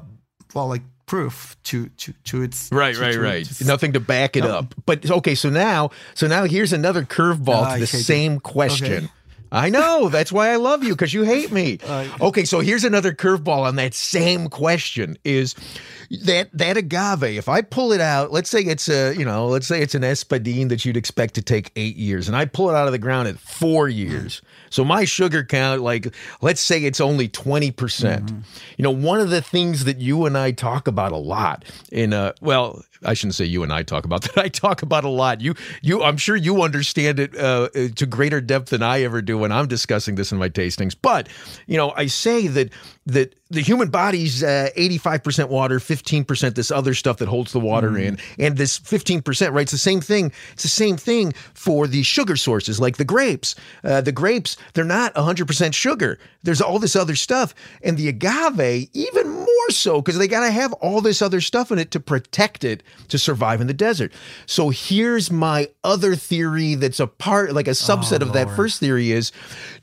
well 0.56 0.68
like 0.74 0.84
proof 1.14 1.36
to 1.70 1.78
to 2.02 2.10
to 2.30 2.36
its 2.48 2.58
Right, 2.72 2.96
to- 2.96 3.02
right, 3.04 3.14
to 3.14 3.22
right. 3.30 3.46
its- 3.52 3.62
Nothing 3.74 3.92
to 3.98 4.00
back 4.16 4.32
it 4.40 4.46
up. 4.58 4.68
But 4.90 4.98
okay, 5.20 5.36
so 5.44 5.50
now, 5.50 5.80
so 6.20 6.24
now 6.36 6.44
here's 6.56 6.74
another 6.74 7.04
curveball 7.18 7.64
I 7.66 7.74
to 7.74 7.80
the 7.86 7.92
hate 7.92 8.00
you. 8.00 8.04
same 8.16 8.34
question. 8.56 8.94
Okay. 9.04 9.08
I 9.54 9.70
know 9.70 10.10
that's 10.10 10.32
why 10.32 10.50
I 10.50 10.56
love 10.56 10.84
you 10.84 10.94
because 10.94 11.14
you 11.14 11.24
hate 11.24 11.52
me. 11.52 11.78
okay, 12.22 12.44
so 12.44 12.60
here's 12.60 12.84
another 12.84 13.14
curveball 13.14 13.60
on 13.60 13.76
that 13.76 13.94
same 13.94 14.50
question: 14.50 15.16
is 15.24 15.56
that 16.24 16.50
that 16.54 16.76
agave? 16.76 17.24
If 17.38 17.48
I 17.48 17.62
pull 17.62 17.92
it 17.92 18.02
out, 18.02 18.32
let's 18.32 18.50
say 18.50 18.62
it's 18.62 18.90
a 18.90 19.14
you 19.14 19.24
know, 19.24 19.48
let's 19.48 19.68
say 19.68 19.82
it's 19.82 19.96
an 19.96 20.02
espadín 20.02 20.70
that 20.70 20.84
you'd 20.86 20.98
expect 20.98 21.36
to 21.36 21.42
take 21.42 21.72
eight 21.76 21.96
years, 21.96 22.28
and 22.28 22.36
I 22.36 22.46
pull 22.46 22.70
it 22.72 22.76
out 22.76 22.88
of 22.88 22.94
the 22.94 22.98
ground 23.00 23.28
at 23.28 23.38
four 23.38 23.88
years. 23.88 24.42
So 24.72 24.84
my 24.84 25.06
sugar 25.06 25.44
count, 25.44 25.82
like 25.82 26.14
let's 26.42 26.62
say 26.62 26.84
it's 26.84 27.00
only 27.00 27.28
twenty 27.28 27.72
percent. 27.72 28.32
You 28.78 28.84
know, 28.84 28.92
one 28.92 29.20
of 29.20 29.30
the 29.30 29.42
things 29.42 29.86
that 29.86 30.00
you 30.02 30.26
and 30.26 30.36
I 30.36 30.52
talk 30.52 30.88
about 30.88 31.12
a 31.12 31.18
lot 31.18 31.64
in 31.92 32.12
uh, 32.12 32.34
well, 32.42 32.84
I 33.06 33.14
shouldn't 33.14 33.36
say 33.36 33.46
you 33.46 33.64
and 33.64 33.72
I 33.72 33.84
talk 33.84 34.06
about 34.06 34.24
that. 34.24 34.38
I 34.44 34.50
talk 34.50 34.82
about 34.82 35.04
a 35.04 35.10
lot. 35.10 35.42
You, 35.42 35.56
you, 35.82 36.04
I'm 36.04 36.18
sure 36.18 36.36
you 36.36 36.62
understand 36.62 37.20
it 37.20 37.38
uh, 37.38 37.70
uh, 37.76 37.88
to 37.96 38.06
greater 38.06 38.42
depth 38.42 38.70
than 38.70 38.84
I 38.84 39.02
ever 39.04 39.22
do 39.22 39.38
when 39.38 39.52
I'm 39.52 39.68
discussing 39.68 40.16
this 40.16 40.32
in 40.32 40.38
my 40.38 40.50
tastings. 40.50 40.96
But 41.00 41.30
you 41.68 41.78
know, 41.78 41.94
I 41.96 42.08
say 42.08 42.48
that 42.48 42.72
that 43.06 43.36
the 43.50 43.62
human 43.62 43.90
body's 43.90 44.44
uh, 44.44 44.70
85% 44.76 45.50
water, 45.50 45.80
15% 45.80 46.56
this 46.56 46.72
other 46.72 46.94
stuff 46.94 47.18
that 47.18 47.28
holds 47.28 47.52
the 47.52 47.60
water 47.60 47.98
in, 47.98 48.18
and 48.40 48.58
this 48.58 48.80
15%, 48.80 49.52
right? 49.52 49.62
It's 49.62 49.72
the 49.72 49.78
same 49.78 50.02
thing. 50.02 50.32
It's 50.54 50.64
the 50.64 50.70
same 50.70 50.98
thing 50.98 51.34
for 51.54 51.86
the 51.86 52.04
sugar 52.04 52.36
sources, 52.36 52.80
like 52.80 52.98
the 52.98 53.06
grapes. 53.06 53.56
Uh, 53.84 54.02
the 54.02 54.12
grapes, 54.12 54.58
they're 54.74 54.84
not 54.84 55.14
100% 55.16 55.74
sugar. 55.74 56.18
There's 56.42 56.62
all 56.62 56.80
this 56.80 56.96
other 56.96 57.16
stuff, 57.16 57.54
and 57.84 57.98
the 57.98 58.08
agave, 58.08 58.90
even 58.94 59.30
more 59.30 59.70
so, 59.70 60.02
because 60.02 60.18
they 60.18 60.28
got 60.28 60.46
to 60.46 60.52
have 60.52 60.74
all 60.74 61.02
this 61.02 61.22
other 61.22 61.42
stuff 61.42 61.72
in 61.72 61.80
it 61.80 61.92
to 61.92 62.00
protect 62.00 62.64
it 62.64 62.84
to 63.10 63.18
survive 63.18 63.62
in 63.62 63.68
the 63.68 63.74
desert. 63.74 64.12
So 64.46 64.70
here's 64.70 65.32
my 65.32 65.70
other 65.84 66.16
theory 66.16 66.76
that's 66.76 67.00
a 67.00 67.08
part, 67.08 67.54
like 67.54 67.68
a 67.68 67.72
subset 67.72 68.22
of 68.22 68.34
that 68.34 68.50
first 68.56 68.80
theory 68.80 69.12
is 69.12 69.32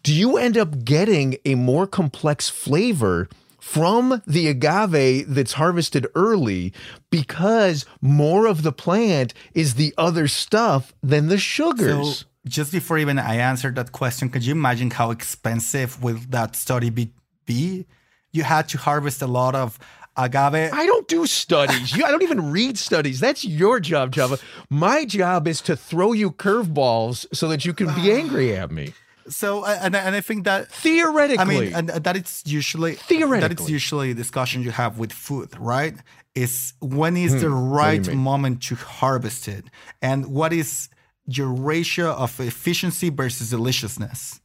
do 0.03 0.15
you 0.15 0.37
end 0.37 0.57
up 0.57 0.85
getting 0.85 1.37
a 1.45 1.55
more 1.55 1.87
complex 1.87 2.49
flavor? 2.49 3.29
From 3.61 4.23
the 4.27 4.49
agave 4.49 5.33
that's 5.33 5.53
harvested 5.53 6.07
early 6.15 6.73
because 7.11 7.85
more 8.01 8.47
of 8.47 8.63
the 8.63 8.73
plant 8.73 9.33
is 9.55 9.75
the 9.75 9.95
other 9.99 10.27
stuff 10.29 10.93
than 11.03 11.29
the 11.29 11.39
sugars. 11.39 12.21
So 12.21 12.27
just 12.49 12.73
before 12.73 12.99
even 12.99 13.19
I 13.19 13.37
answered 13.37 13.77
that 13.77 13.93
question, 13.93 14.31
could 14.31 14.45
you 14.45 14.53
imagine 14.53 14.91
how 14.91 15.11
expensive 15.11 16.03
will 16.03 16.19
that 16.31 16.57
study 16.57 16.89
be? 16.89 17.13
be? 17.51 17.87
You 18.33 18.45
had 18.45 18.69
to 18.69 18.79
harvest 18.79 19.23
a 19.23 19.27
lot 19.27 19.55
of 19.55 19.79
agave. 20.25 20.73
I 20.73 20.87
don't 20.87 21.09
do 21.09 21.27
studies. 21.27 21.97
You, 21.97 22.05
I 22.05 22.11
don't 22.11 22.23
even 22.23 22.51
read 22.51 22.79
studies. 22.79 23.21
That's 23.21 23.45
your 23.45 23.81
job, 23.81 24.13
Chava. 24.13 24.43
My 24.69 25.05
job 25.05 25.49
is 25.49 25.61
to 25.63 25.77
throw 25.77 26.13
you 26.13 26.31
curveballs 26.31 27.27
so 27.33 27.49
that 27.49 27.65
you 27.65 27.73
can 27.75 27.95
be 27.95 28.13
angry 28.21 28.57
at 28.57 28.71
me. 28.71 28.95
So 29.29 29.65
uh, 29.65 29.79
and 29.81 29.97
I- 29.97 30.01
and 30.01 30.17
I 30.17 30.21
think 30.21 30.45
that 30.45 30.71
Theoretically, 30.73 31.39
I 31.39 31.45
mean, 31.45 31.75
and 31.75 31.89
that 31.89 32.17
it's 32.17 32.43
usually 32.47 32.95
theoretically 32.95 33.41
that 33.41 33.61
it's 33.61 33.71
usually 33.71 34.11
a 34.11 34.15
discussion 34.15 34.63
you 34.63 34.71
have 34.71 34.99
with 34.99 35.13
food, 35.13 35.51
right? 35.59 35.95
Is 36.35 36.75
when 36.81 37.17
is 37.17 37.33
hmm. 37.33 37.41
the 37.41 37.51
right 37.51 38.15
moment 38.15 38.63
to 38.65 38.75
harvest 38.77 39.49
it, 39.49 39.65
and 40.01 40.27
what 40.27 40.53
is 40.53 40.89
your 41.27 41.49
ratio 41.49 42.13
of 42.13 42.41
efficiency 42.41 43.11
versus 43.11 43.51
deliciousness? 43.51 44.40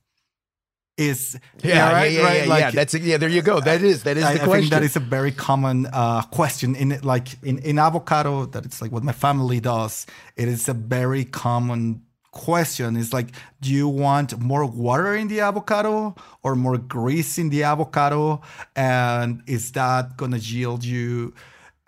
Is 0.98 1.38
yeah, 1.62 1.92
right, 1.92 2.10
yeah, 2.12 2.20
yeah, 2.20 2.26
right? 2.26 2.42
yeah, 2.44 2.50
Like, 2.54 2.62
yeah. 2.62 2.72
That's 2.72 2.94
yeah. 2.94 3.18
There 3.18 3.28
you 3.28 3.42
go. 3.42 3.60
That 3.60 3.82
is 3.84 4.04
that 4.04 4.16
is 4.16 4.24
I, 4.24 4.36
the 4.36 4.42
I 4.42 4.46
question. 4.46 4.62
think 4.62 4.72
that 4.72 4.84
is 4.84 4.96
a 4.96 5.02
very 5.02 5.32
common 5.34 5.88
uh, 5.92 6.22
question 6.32 6.74
in 6.74 6.98
like 7.04 7.28
in, 7.44 7.58
in 7.60 7.78
avocado. 7.80 8.46
That 8.46 8.64
it's 8.66 8.82
like 8.82 8.94
what 8.94 9.04
my 9.04 9.12
family 9.12 9.60
does. 9.60 10.06
It 10.38 10.48
is 10.48 10.70
a 10.70 10.74
very 10.74 11.26
common 11.26 12.02
question. 12.32 12.96
It's 12.96 13.12
like, 13.12 13.28
do 13.60 13.72
you 13.74 13.90
want 13.90 14.40
more 14.40 14.66
water 14.66 15.14
in 15.16 15.28
the 15.28 15.42
avocado 15.42 16.16
or 16.44 16.56
more 16.56 16.78
grease 16.78 17.38
in 17.38 17.50
the 17.50 17.64
avocado? 17.64 18.42
And 18.76 19.42
is 19.48 19.74
that 19.74 20.16
gonna 20.16 20.38
yield 20.38 20.86
you, 20.86 21.34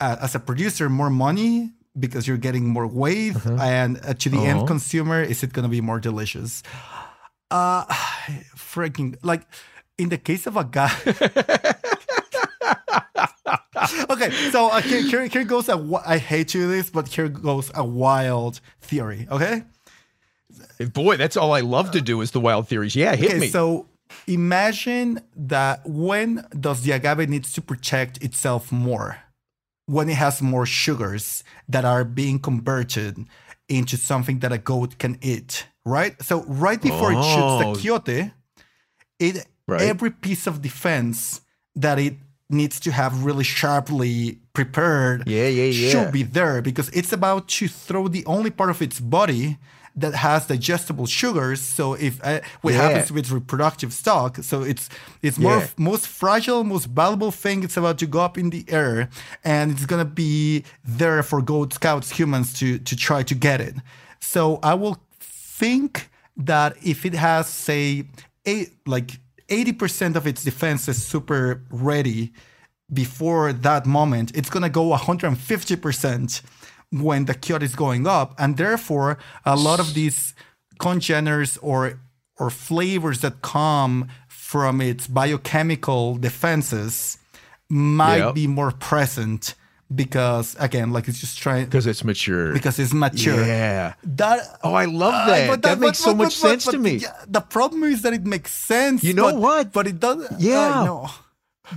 uh, 0.02 0.18
as 0.22 0.36
a 0.36 0.40
producer, 0.40 0.90
more 0.90 1.10
money? 1.10 1.72
Because 1.98 2.28
you're 2.28 2.38
getting 2.38 2.68
more 2.68 2.86
weight, 2.88 3.36
Uh-huh. 3.38 3.58
and 3.60 4.00
uh, 4.06 4.14
to 4.16 4.30
the 4.30 4.38
end 4.46 4.68
consumer, 4.68 5.20
is 5.24 5.44
it 5.44 5.52
gonna 5.54 5.68
be 5.70 5.82
more 5.82 6.00
delicious? 6.00 6.62
Uh, 7.50 7.86
freaking 8.56 9.16
like 9.24 9.44
in 9.98 10.10
the 10.10 10.18
case 10.18 10.48
of 10.48 10.58
a 10.58 10.64
guy. 10.64 10.92
okay, 14.10 14.32
so 14.52 14.70
uh, 14.70 14.82
here, 14.82 15.28
here, 15.28 15.44
goes 15.44 15.70
a. 15.70 16.02
I 16.06 16.18
hate 16.18 16.54
you 16.54 16.68
this, 16.68 16.90
but 16.90 17.08
here 17.08 17.30
goes 17.30 17.72
a 17.76 17.84
wild 17.84 18.60
theory. 18.82 19.28
Okay. 19.30 19.64
Boy, 20.94 21.18
that's 21.18 21.38
all 21.38 21.54
I 21.54 21.62
love 21.62 21.92
to 21.92 22.02
do 22.02 22.22
is 22.22 22.32
the 22.32 22.40
wild 22.40 22.68
theories. 22.68 22.96
Yeah, 22.96 23.16
hit 23.16 23.32
Okay, 23.32 23.40
me. 23.40 23.48
so 23.50 23.88
imagine 24.28 25.22
that 25.36 25.82
when 25.86 26.46
does 26.60 26.84
the 26.84 26.92
agave 26.92 27.30
needs 27.30 27.52
to 27.54 27.62
protect 27.62 28.24
itself 28.24 28.72
more? 28.72 29.18
When 29.86 30.10
it 30.10 30.16
has 30.16 30.42
more 30.42 30.66
sugars 30.66 31.44
that 31.70 31.86
are 31.86 32.04
being 32.04 32.40
converted 32.40 33.18
into 33.70 33.98
something 33.98 34.40
that 34.40 34.52
a 34.52 34.58
goat 34.58 34.98
can 34.98 35.18
eat, 35.22 35.68
right? 35.88 36.14
So 36.22 36.44
right 36.66 36.82
before 36.82 37.12
it 37.12 37.18
Oh. 37.18 37.32
shoots 37.34 37.56
the 37.62 37.68
quiote, 37.82 38.32
it 39.20 39.46
Right. 39.68 39.82
every 39.82 40.12
piece 40.12 40.48
of 40.48 40.62
defense 40.62 41.42
that 41.76 41.98
it 42.00 42.16
needs 42.50 42.80
to 42.80 42.92
have 42.92 43.24
really 43.26 43.44
sharply 43.44 44.40
prepared 44.54 45.28
Yeah, 45.28 45.48
yeah, 45.48 45.66
yeah. 45.66 45.90
should 45.92 46.12
be 46.14 46.24
there 46.24 46.62
because 46.62 46.88
it's 46.90 47.12
about 47.12 47.48
to 47.60 47.68
throw 47.68 48.08
the 48.08 48.26
only 48.26 48.50
part 48.50 48.70
of 48.70 48.82
its 48.82 49.00
body 49.02 49.58
that 50.04 50.14
has 50.14 50.46
digestible 50.46 51.08
sugars. 51.08 51.60
So 51.60 51.96
if 51.96 52.14
uh, 52.24 52.40
what 52.62 52.74
Yeah. 52.74 52.84
happens 52.84 53.12
with 53.12 53.32
reproductive 53.32 53.92
stock, 53.92 54.38
so 54.44 54.62
it's 54.62 54.88
it's 55.22 55.38
more 55.40 55.58
Yeah. 55.58 55.68
most 55.92 56.08
fragile, 56.08 56.64
most 56.64 56.86
valuable 56.86 57.32
thing. 57.32 57.64
It's 57.64 57.76
about 57.78 57.98
to 57.98 58.06
go 58.06 58.20
up 58.22 58.38
in 58.38 58.50
the 58.52 58.64
air, 58.70 59.10
and 59.44 59.72
it's 59.72 59.86
gonna 59.86 60.06
be 60.06 60.64
there 60.86 61.22
for 61.24 61.42
Goat 61.42 61.74
Scouts 61.74 62.12
humans 62.20 62.54
to 62.60 62.78
to 62.80 62.96
try 62.96 63.24
to 63.24 63.36
get 63.36 63.60
it. 63.60 63.76
So 64.22 64.60
I 64.64 64.74
will 64.76 64.98
think 65.60 66.10
that 66.50 66.76
if 66.84 67.06
it 67.06 67.14
has 67.14 67.48
say 67.48 68.06
eight 68.46 68.70
like. 68.86 69.10
80% 69.50 70.18
of 70.18 70.28
its 70.28 70.44
defense 70.44 70.90
is 70.90 71.02
super 71.14 71.62
ready 71.72 72.34
before 72.92 73.54
that 73.54 73.86
moment, 73.86 74.36
it's 74.36 74.50
going 74.50 74.64
to 74.64 74.70
go 74.70 74.92
150% 74.92 76.42
when 76.92 77.26
the 77.26 77.34
queue 77.34 77.56
is 77.56 77.74
going 77.74 78.06
up. 78.08 78.36
And 78.38 78.58
therefore, 78.58 79.18
a 79.46 79.56
lot 79.56 79.80
of 79.80 79.94
these 79.94 80.34
congeners 80.80 81.58
or 81.62 82.00
or 82.40 82.50
flavors 82.50 83.22
that 83.22 83.42
come 83.42 84.10
from 84.28 84.82
its 84.82 85.08
biochemical 85.08 86.18
defenses 86.18 87.18
might 87.70 88.18
Yep. 88.26 88.36
be 88.36 88.48
more 88.48 88.72
present 88.72 89.56
because 89.94 90.56
again 90.60 90.92
like 90.92 91.08
it's 91.08 91.20
just 91.20 91.38
trying 91.40 91.66
because 91.66 91.88
it's 91.88 92.04
mature. 92.04 92.54
because 92.54 92.78
it's 92.80 92.94
mature 92.94 93.44
yeah. 93.46 93.94
that 94.04 94.40
Oh, 94.64 94.74
I 94.74 94.86
love 94.86 95.14
uh, 95.14 95.28
that. 95.28 95.62
that, 95.62 95.80
makes 95.80 96.00
but- 96.00 96.06
so 96.06 96.12
but- 96.12 96.18
much 96.26 96.42
but- 96.42 96.50
sense 96.50 96.66
to 96.66 96.78
me. 96.78 96.96
yeah, 96.98 97.14
the 97.28 97.42
problem 97.42 97.84
is 97.84 98.02
that 98.02 98.14
it 98.14 98.26
makes 98.26 98.52
sense 98.52 99.04
You 99.04 99.14
know 99.14 99.34
what? 99.36 99.72
but 99.72 99.88
it 99.88 100.00
doesn't 100.00 100.40
Yeah. 100.42 100.82
uh, 100.82 100.86
no. 100.86 101.10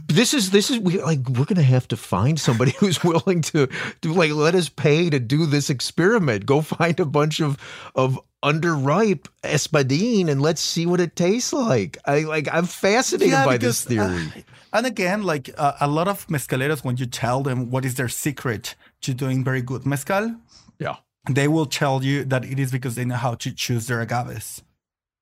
This 0.06 0.34
is 0.34 0.50
this 0.50 0.70
is 0.70 0.78
we 0.78 1.02
like 1.02 1.28
we're 1.28 1.44
gonna 1.46 1.62
have 1.66 1.88
to 1.88 1.96
find 1.96 2.38
somebody 2.38 2.70
who's 2.78 3.02
willing 3.02 3.42
to 3.50 3.66
to 4.02 4.12
like 4.14 4.30
let 4.32 4.54
us 4.54 4.68
pay 4.68 5.10
to 5.10 5.18
do 5.18 5.46
this 5.46 5.68
experiment. 5.68 6.46
Go 6.46 6.60
find 6.62 6.98
a 7.00 7.04
bunch 7.04 7.40
of 7.40 7.58
of 7.96 8.18
underripe 8.42 9.26
espadín 9.44 10.28
and 10.30 10.40
let's 10.40 10.60
see 10.60 10.86
what 10.86 11.00
it 11.00 11.14
tastes 11.16 11.52
like. 11.52 11.98
I 12.06 12.20
like 12.20 12.48
I'm 12.52 12.66
fascinated 12.66 13.32
Yeah, 13.32 13.44
by 13.44 13.58
because, 13.58 13.84
this 13.84 13.96
theory. 13.96 14.44
uh, 14.72 14.76
and 14.78 14.86
again, 14.86 15.22
like 15.24 15.50
uh, 15.58 15.72
a 15.80 15.88
lot 15.88 16.08
of 16.08 16.26
mezcaleros, 16.28 16.84
when 16.84 16.96
you 16.96 17.06
tell 17.06 17.42
them 17.42 17.70
what 17.70 17.84
is 17.84 17.96
their 17.96 18.08
secret 18.08 18.74
to 19.02 19.12
doing 19.14 19.44
very 19.44 19.60
good 19.62 19.84
mezcal, 19.84 20.34
yeah. 20.78 20.96
they 21.28 21.48
will 21.48 21.66
tell 21.66 22.02
you 22.04 22.24
that 22.24 22.44
it 22.44 22.58
is 22.58 22.70
because 22.72 22.94
they 22.94 23.04
know 23.04 23.16
how 23.16 23.34
to 23.34 23.52
choose 23.52 23.86
their 23.88 24.00
agaves. 24.00 24.62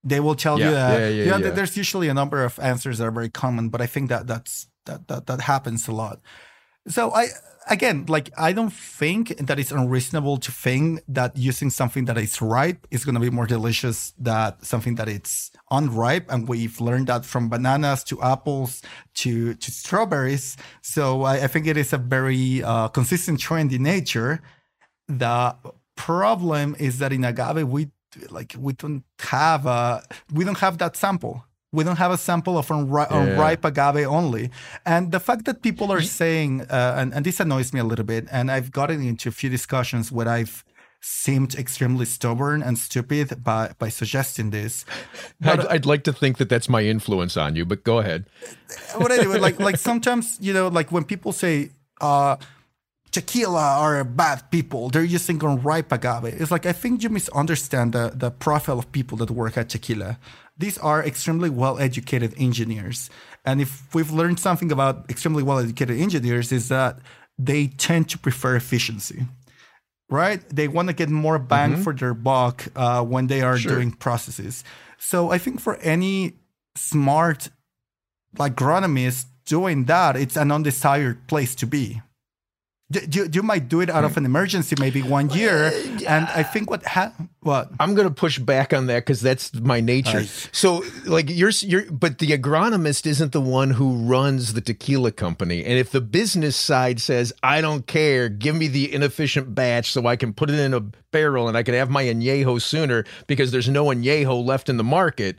They 0.04 0.20
will 0.20 0.36
tell 0.36 0.58
Yeah, 0.60 0.66
you 0.68 0.74
that. 0.74 1.00
yeah, 1.00 1.08
yeah, 1.08 1.24
you 1.24 1.30
know, 1.30 1.38
yeah. 1.38 1.50
There's 1.50 1.76
usually 1.76 2.08
a 2.08 2.14
number 2.14 2.44
of 2.44 2.58
answers 2.60 2.98
that 2.98 3.04
are 3.04 3.10
very 3.10 3.30
common, 3.30 3.68
but 3.68 3.80
I 3.80 3.86
think 3.86 4.08
that 4.10 4.26
that's 4.28 4.68
that 4.86 5.08
that 5.08 5.26
that 5.26 5.40
happens 5.42 5.88
a 5.88 5.92
lot. 5.92 6.20
So 6.88 7.12
I 7.12 7.28
again, 7.68 8.06
like 8.08 8.30
I 8.36 8.52
don't 8.52 8.72
think 8.72 9.36
that 9.38 9.58
it's 9.58 9.70
unreasonable 9.70 10.38
to 10.38 10.50
think 10.50 11.02
that 11.08 11.36
using 11.36 11.70
something 11.70 12.06
that 12.06 12.18
is 12.18 12.40
ripe 12.40 12.86
is 12.90 13.04
going 13.04 13.14
to 13.14 13.20
be 13.20 13.30
more 13.30 13.46
delicious 13.46 14.12
than 14.18 14.54
something 14.62 14.96
that 14.96 15.08
it's 15.08 15.50
unripe, 15.70 16.30
and 16.30 16.48
we've 16.48 16.80
learned 16.80 17.08
that 17.08 17.24
from 17.24 17.48
bananas 17.48 18.04
to 18.04 18.20
apples 18.22 18.82
to 19.14 19.54
to 19.54 19.70
strawberries. 19.70 20.56
So 20.82 21.22
I, 21.22 21.44
I 21.44 21.46
think 21.46 21.66
it 21.66 21.76
is 21.76 21.92
a 21.92 21.98
very 21.98 22.62
uh, 22.62 22.88
consistent 22.88 23.40
trend 23.40 23.72
in 23.72 23.82
nature. 23.82 24.40
The 25.08 25.56
problem 25.96 26.76
is 26.78 26.98
that 26.98 27.12
in 27.12 27.24
agave 27.24 27.66
we 27.66 27.90
like 28.30 28.54
we 28.58 28.72
don't 28.72 29.04
have 29.20 29.66
a 29.66 30.02
we 30.32 30.44
don't 30.44 30.58
have 30.58 30.78
that 30.78 30.96
sample. 30.96 31.44
We 31.72 31.84
don't 31.84 31.98
have 31.98 32.10
a 32.10 32.16
sample 32.16 32.56
of 32.56 32.68
unri- 32.68 33.10
Yeah. 33.10 33.18
unripe 33.18 33.64
agave 33.64 34.06
only. 34.06 34.50
And 34.86 35.12
the 35.12 35.20
fact 35.20 35.44
that 35.44 35.60
people 35.62 35.92
are 35.92 36.00
saying, 36.00 36.62
uh, 36.62 36.94
and, 36.96 37.12
and 37.14 37.24
this 37.26 37.40
annoys 37.40 37.72
me 37.74 37.80
a 37.80 37.84
little 37.84 38.06
bit, 38.06 38.26
and 38.30 38.50
I've 38.50 38.70
gotten 38.72 39.02
into 39.02 39.28
a 39.28 39.32
few 39.32 39.50
discussions 39.50 40.10
where 40.10 40.28
I've 40.28 40.64
seemed 41.00 41.54
extremely 41.54 42.04
stubborn 42.06 42.62
and 42.62 42.76
stupid 42.78 43.44
by, 43.44 43.70
by 43.78 43.88
suggesting 43.90 44.50
this. 44.50 44.84
I'd, 45.44 45.64
I'd 45.66 45.86
like 45.86 46.02
to 46.04 46.12
think 46.12 46.38
that 46.38 46.48
that's 46.48 46.68
my 46.68 46.82
influence 46.82 47.36
on 47.36 47.54
you, 47.54 47.64
but 47.64 47.84
go 47.84 47.98
ahead. 47.98 48.24
but 48.98 49.12
anyway, 49.12 49.38
like 49.38 49.60
like 49.68 49.76
sometimes 49.76 50.38
you 50.40 50.52
know, 50.52 50.66
like 50.68 50.90
when 50.90 51.04
people 51.04 51.32
say 51.32 51.70
uh, 52.00 52.36
tequila 53.10 53.78
are 53.78 54.04
bad 54.04 54.50
people, 54.50 54.88
they're 54.90 55.04
using 55.04 55.42
unripe 55.44 55.92
agave. 55.92 56.24
It's 56.40 56.50
like 56.50 56.66
I 56.66 56.72
think 56.72 57.02
you 57.02 57.10
misunderstand 57.10 57.92
the 57.92 58.10
the 58.14 58.30
profile 58.30 58.78
of 58.78 58.90
people 58.92 59.16
that 59.18 59.30
work 59.30 59.56
at 59.56 59.68
tequila. 59.68 60.18
These 60.58 60.76
are 60.78 61.04
extremely 61.04 61.50
well 61.50 61.78
educated 61.78 62.34
engineers, 62.36 63.10
and 63.44 63.60
if 63.60 63.94
we've 63.94 64.10
learned 64.10 64.40
something 64.40 64.72
about 64.72 65.08
extremely 65.08 65.42
well 65.42 65.58
educated 65.58 65.98
engineers, 66.00 66.50
is 66.52 66.68
that 66.68 66.98
they 67.38 67.68
tend 67.68 68.08
to 68.10 68.18
prefer 68.18 68.56
efficiency. 68.56 69.26
Right? 70.10 70.40
They 70.48 70.68
want 70.68 70.88
to 70.88 70.94
get 70.94 71.10
more 71.10 71.38
bang 71.38 71.76
for 71.76 71.92
their 71.92 72.14
buck 72.14 72.64
uh, 72.74 73.04
when 73.04 73.26
they 73.26 73.42
are 73.42 73.58
Sure. 73.58 73.74
doing 73.74 73.92
processes. 73.92 74.64
So 74.98 75.30
I 75.30 75.36
think 75.38 75.60
for 75.60 75.76
any 75.76 76.32
smart 76.74 77.50
like 78.38 78.54
agronomist 78.56 79.26
doing 79.44 79.84
that, 79.84 80.16
it's 80.16 80.36
an 80.36 80.50
undesired 80.50 81.26
place 81.28 81.54
to 81.56 81.66
be. 81.66 82.00
You, 82.90 83.00
you, 83.10 83.28
you 83.32 83.42
might 83.42 83.68
do 83.68 83.82
it 83.82 83.90
out 83.90 84.04
of 84.04 84.16
an 84.16 84.24
emergency, 84.24 84.74
maybe 84.80 85.02
one 85.02 85.28
year. 85.30 85.70
And 86.06 86.26
I 86.26 86.42
think 86.42 86.70
what 86.70 86.86
ha- 86.86 87.12
what 87.40 87.70
I'm 87.78 87.94
going 87.94 88.08
to 88.08 88.14
push 88.14 88.38
back 88.38 88.72
on 88.72 88.86
that 88.86 89.00
because 89.00 89.20
that's 89.20 89.52
my 89.54 89.80
nature. 89.80 90.24
So, 90.52 90.82
like, 91.04 91.26
you're, 91.28 91.50
you're, 91.50 91.90
but 91.90 92.18
the 92.18 92.28
agronomist 92.28 93.06
isn't 93.06 93.32
the 93.32 93.42
one 93.42 93.70
who 93.72 93.94
runs 94.06 94.54
the 94.54 94.62
tequila 94.62 95.12
company. 95.12 95.62
And 95.64 95.74
if 95.74 95.90
the 95.90 96.00
business 96.00 96.56
side 96.56 96.98
says, 97.00 97.32
I 97.42 97.60
don't 97.60 97.86
care, 97.86 98.30
give 98.30 98.56
me 98.56 98.68
the 98.68 98.90
inefficient 98.92 99.54
batch 99.54 99.92
so 99.92 100.06
I 100.06 100.16
can 100.16 100.32
put 100.32 100.48
it 100.48 100.58
in 100.58 100.72
a 100.72 100.80
barrel 100.80 101.46
and 101.46 101.58
I 101.58 101.62
can 101.62 101.74
have 101.74 101.90
my 101.90 102.04
añejo 102.04 102.60
sooner 102.60 103.04
because 103.26 103.50
there's 103.50 103.68
no 103.68 103.86
añejo 103.86 104.42
left 104.42 104.70
in 104.70 104.78
the 104.78 104.84
market, 104.84 105.36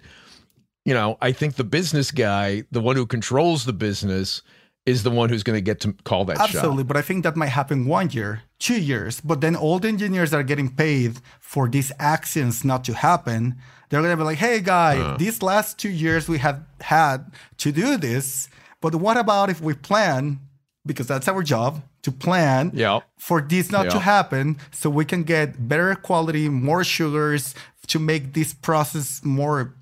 you 0.86 0.94
know, 0.94 1.18
I 1.22 1.32
think 1.32 1.56
the 1.56 1.64
business 1.64 2.12
guy, 2.12 2.64
the 2.72 2.82
one 2.82 2.96
who 2.96 3.06
controls 3.06 3.66
the 3.66 3.74
business, 3.74 4.42
is 4.90 5.04
the 5.04 5.12
one 5.12 5.30
who's 5.30 5.44
going 5.48 5.58
to 5.58 5.62
get 5.72 5.80
to 5.82 5.94
call 6.10 6.26
that 6.26 6.38
absolutely, 6.40 6.84
shot. 6.84 6.88
but 6.90 6.98
I 6.98 7.04
think 7.08 7.24
that 7.26 7.36
might 7.36 7.54
happen 7.60 7.86
one 7.86 8.10
year, 8.18 8.32
two 8.68 8.80
years. 8.92 9.22
But 9.30 9.42
then 9.42 9.56
all 9.56 9.78
the 9.80 9.88
engineers 9.88 10.34
are 10.34 10.44
getting 10.52 10.70
paid 10.84 11.12
for 11.40 11.64
these 11.76 11.92
actions 12.00 12.66
not 12.72 12.82
to 12.86 12.94
happen, 12.94 13.56
they're 13.90 14.02
gonna 14.02 14.18
be 14.18 14.24
like, 14.32 14.38
"Hey, 14.38 14.60
guy, 14.62 14.94
uh. 15.00 15.18
these 15.18 15.42
last 15.42 15.78
two 15.82 15.90
years 15.90 16.28
we 16.34 16.38
have 16.40 16.60
had 16.82 17.18
to 17.64 17.72
do 17.72 17.98
this, 17.98 18.50
but 18.82 18.94
what 18.96 19.18
about 19.18 19.50
if 19.50 19.60
we 19.62 19.74
plan?" 19.74 20.40
Because 20.86 21.08
that's 21.08 21.28
our 21.28 21.44
job 21.44 21.72
to 22.04 22.12
plan 22.12 22.72
Yeah. 22.74 23.00
for 23.18 23.42
this 23.42 23.72
not 23.72 23.90
to 23.92 24.00
happen 24.00 24.58
so 24.72 24.90
we 24.90 25.06
can 25.06 25.24
get 25.24 25.68
better 25.68 25.94
quality 25.96 26.48
more 26.50 26.84
sugars 26.84 27.54
to 27.88 28.00
make 28.00 28.34
this 28.34 28.54
process 28.54 29.22
more 29.24 29.76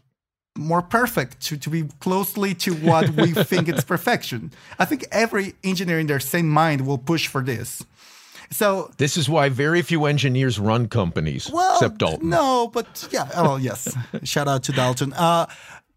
more 0.58 0.82
perfect 0.82 1.40
to, 1.42 1.58
to 1.58 1.70
be 1.70 1.84
closely 2.00 2.54
to 2.56 2.74
what 2.74 3.10
we 3.12 3.32
think 3.52 3.70
it's 3.70 3.84
perfection. 3.84 4.52
I 4.80 4.86
think 4.86 5.06
every 5.12 5.54
engineer 5.64 6.00
in 6.00 6.08
their 6.08 6.20
sane 6.20 6.50
mind 6.50 6.86
will 6.88 6.98
push 6.98 7.28
for 7.28 7.42
this. 7.44 7.84
So 8.50 8.92
This 8.98 9.18
is 9.18 9.28
why 9.30 9.50
very 9.50 9.82
few 9.82 10.06
engineers 10.06 10.58
run 10.60 10.88
companies, 10.88 11.50
well 11.52 11.76
except 11.76 11.98
Dalton. 11.98 12.30
no 12.30 12.70
but 12.74 13.08
yeah 13.12 13.30
oh 13.36 13.58
yes. 13.58 13.94
Shout 14.24 14.48
out 14.48 14.64
to 14.64 14.72
dalton. 14.72 15.12
Uh, 15.14 15.48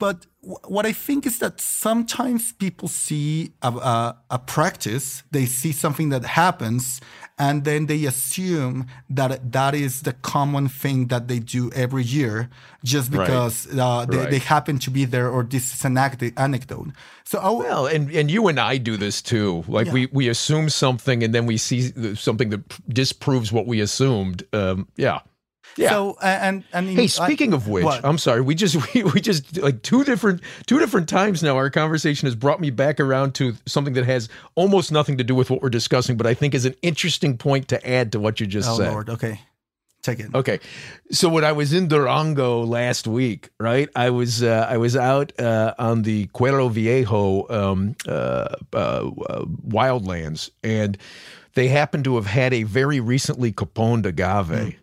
but 0.00 0.16
w- 0.42 0.58
what 0.74 0.84
i 0.86 0.92
think 1.06 1.20
is 1.26 1.38
that 1.38 1.60
sometimes 1.60 2.42
people 2.64 2.88
see 2.88 3.52
a, 3.62 3.68
a, 3.94 4.16
a 4.30 4.38
practice 4.38 5.22
they 5.36 5.46
see 5.60 5.72
something 5.84 6.08
that 6.14 6.24
happens 6.24 7.00
and 7.38 7.64
then 7.64 7.86
they 7.86 8.04
assume 8.12 8.76
that 9.18 9.30
that 9.52 9.74
is 9.74 10.02
the 10.02 10.12
common 10.34 10.68
thing 10.82 11.08
that 11.08 11.24
they 11.30 11.38
do 11.56 11.62
every 11.84 12.04
year 12.18 12.36
just 12.92 13.08
Right. 13.12 13.20
because 13.26 13.56
uh, 13.78 14.04
they, 14.10 14.16
Right. 14.18 14.30
they 14.32 14.38
happen 14.54 14.78
to 14.86 14.90
be 14.90 15.04
there 15.14 15.28
or 15.34 15.42
this 15.54 15.66
is 15.74 15.84
an 15.84 15.94
anec- 15.96 16.34
anecdote 16.46 16.88
so 17.30 17.38
I, 17.38 17.44
w- 17.54 17.62
Well, 17.68 17.86
and 17.94 18.10
and 18.18 18.30
you 18.30 18.48
and 18.50 18.58
I 18.72 18.78
do 18.90 18.96
this 18.96 19.22
too. 19.22 19.62
Like 19.76 19.88
we 19.96 20.02
we 20.18 20.28
assume 20.28 20.68
something 20.68 21.22
and 21.24 21.32
then 21.34 21.46
we 21.46 21.56
see 21.58 21.80
something 22.16 22.50
that 22.50 22.62
disproves 22.92 23.52
what 23.52 23.66
we 23.72 23.80
assumed. 23.80 24.42
Um, 24.52 24.88
yeah. 24.96 25.20
Yeah. 25.76 25.90
so 25.90 26.16
uh, 26.20 26.24
and 26.26 26.64
and 26.72 26.88
in- 26.88 26.96
Hey, 26.96 27.02
I- 27.04 27.06
speaking 27.06 27.52
of 27.52 27.68
which, 27.68 27.84
what? 27.84 28.04
I'm 28.04 28.18
sorry. 28.18 28.40
We 28.40 28.54
just 28.54 28.76
we, 28.94 29.02
we 29.04 29.20
just 29.20 29.58
like 29.58 29.82
two 29.82 30.04
different 30.04 30.40
two 30.66 30.78
different 30.78 31.08
times 31.08 31.42
now. 31.42 31.56
Our 31.56 31.70
conversation 31.70 32.26
has 32.26 32.34
brought 32.34 32.60
me 32.60 32.70
back 32.70 33.00
around 33.00 33.34
to 33.36 33.54
something 33.66 33.94
that 33.94 34.04
has 34.06 34.28
almost 34.54 34.92
nothing 34.92 35.18
to 35.18 35.24
do 35.24 35.34
with 35.34 35.50
what 35.50 35.62
we're 35.62 35.70
discussing, 35.70 36.16
but 36.16 36.26
I 36.26 36.34
think 36.34 36.54
is 36.54 36.64
an 36.64 36.74
interesting 36.82 37.38
point 37.38 37.68
to 37.68 37.88
add 37.88 38.12
to 38.12 38.20
what 38.20 38.40
you 38.40 38.46
just 38.46 38.68
oh 38.68 38.76
said. 38.76 38.92
lord 38.92 39.10
okay 39.10 39.40
take 40.02 40.18
it 40.20 40.34
Okay, 40.34 40.60
so 41.10 41.28
when 41.28 41.44
I 41.44 41.52
was 41.52 41.72
in 41.74 41.86
Durango 41.88 42.64
last 42.64 43.06
week, 43.06 43.50
right, 43.60 43.86
I 43.94 44.08
was 44.10 44.42
uh, 44.42 44.66
I 44.68 44.78
was 44.78 44.96
out 44.96 45.38
uh, 45.38 45.74
on 45.78 46.02
the 46.02 46.26
Cuero 46.28 46.70
Viejo 46.70 47.46
um, 47.50 47.94
uh, 48.08 48.54
uh, 48.72 48.76
uh, 48.76 49.44
wildlands, 49.68 50.48
and 50.62 50.96
they 51.54 51.68
happened 51.68 52.04
to 52.04 52.14
have 52.16 52.24
had 52.26 52.54
a 52.54 52.62
very 52.62 52.98
recently 53.00 53.52
caponed 53.52 54.06
agave, 54.06 54.74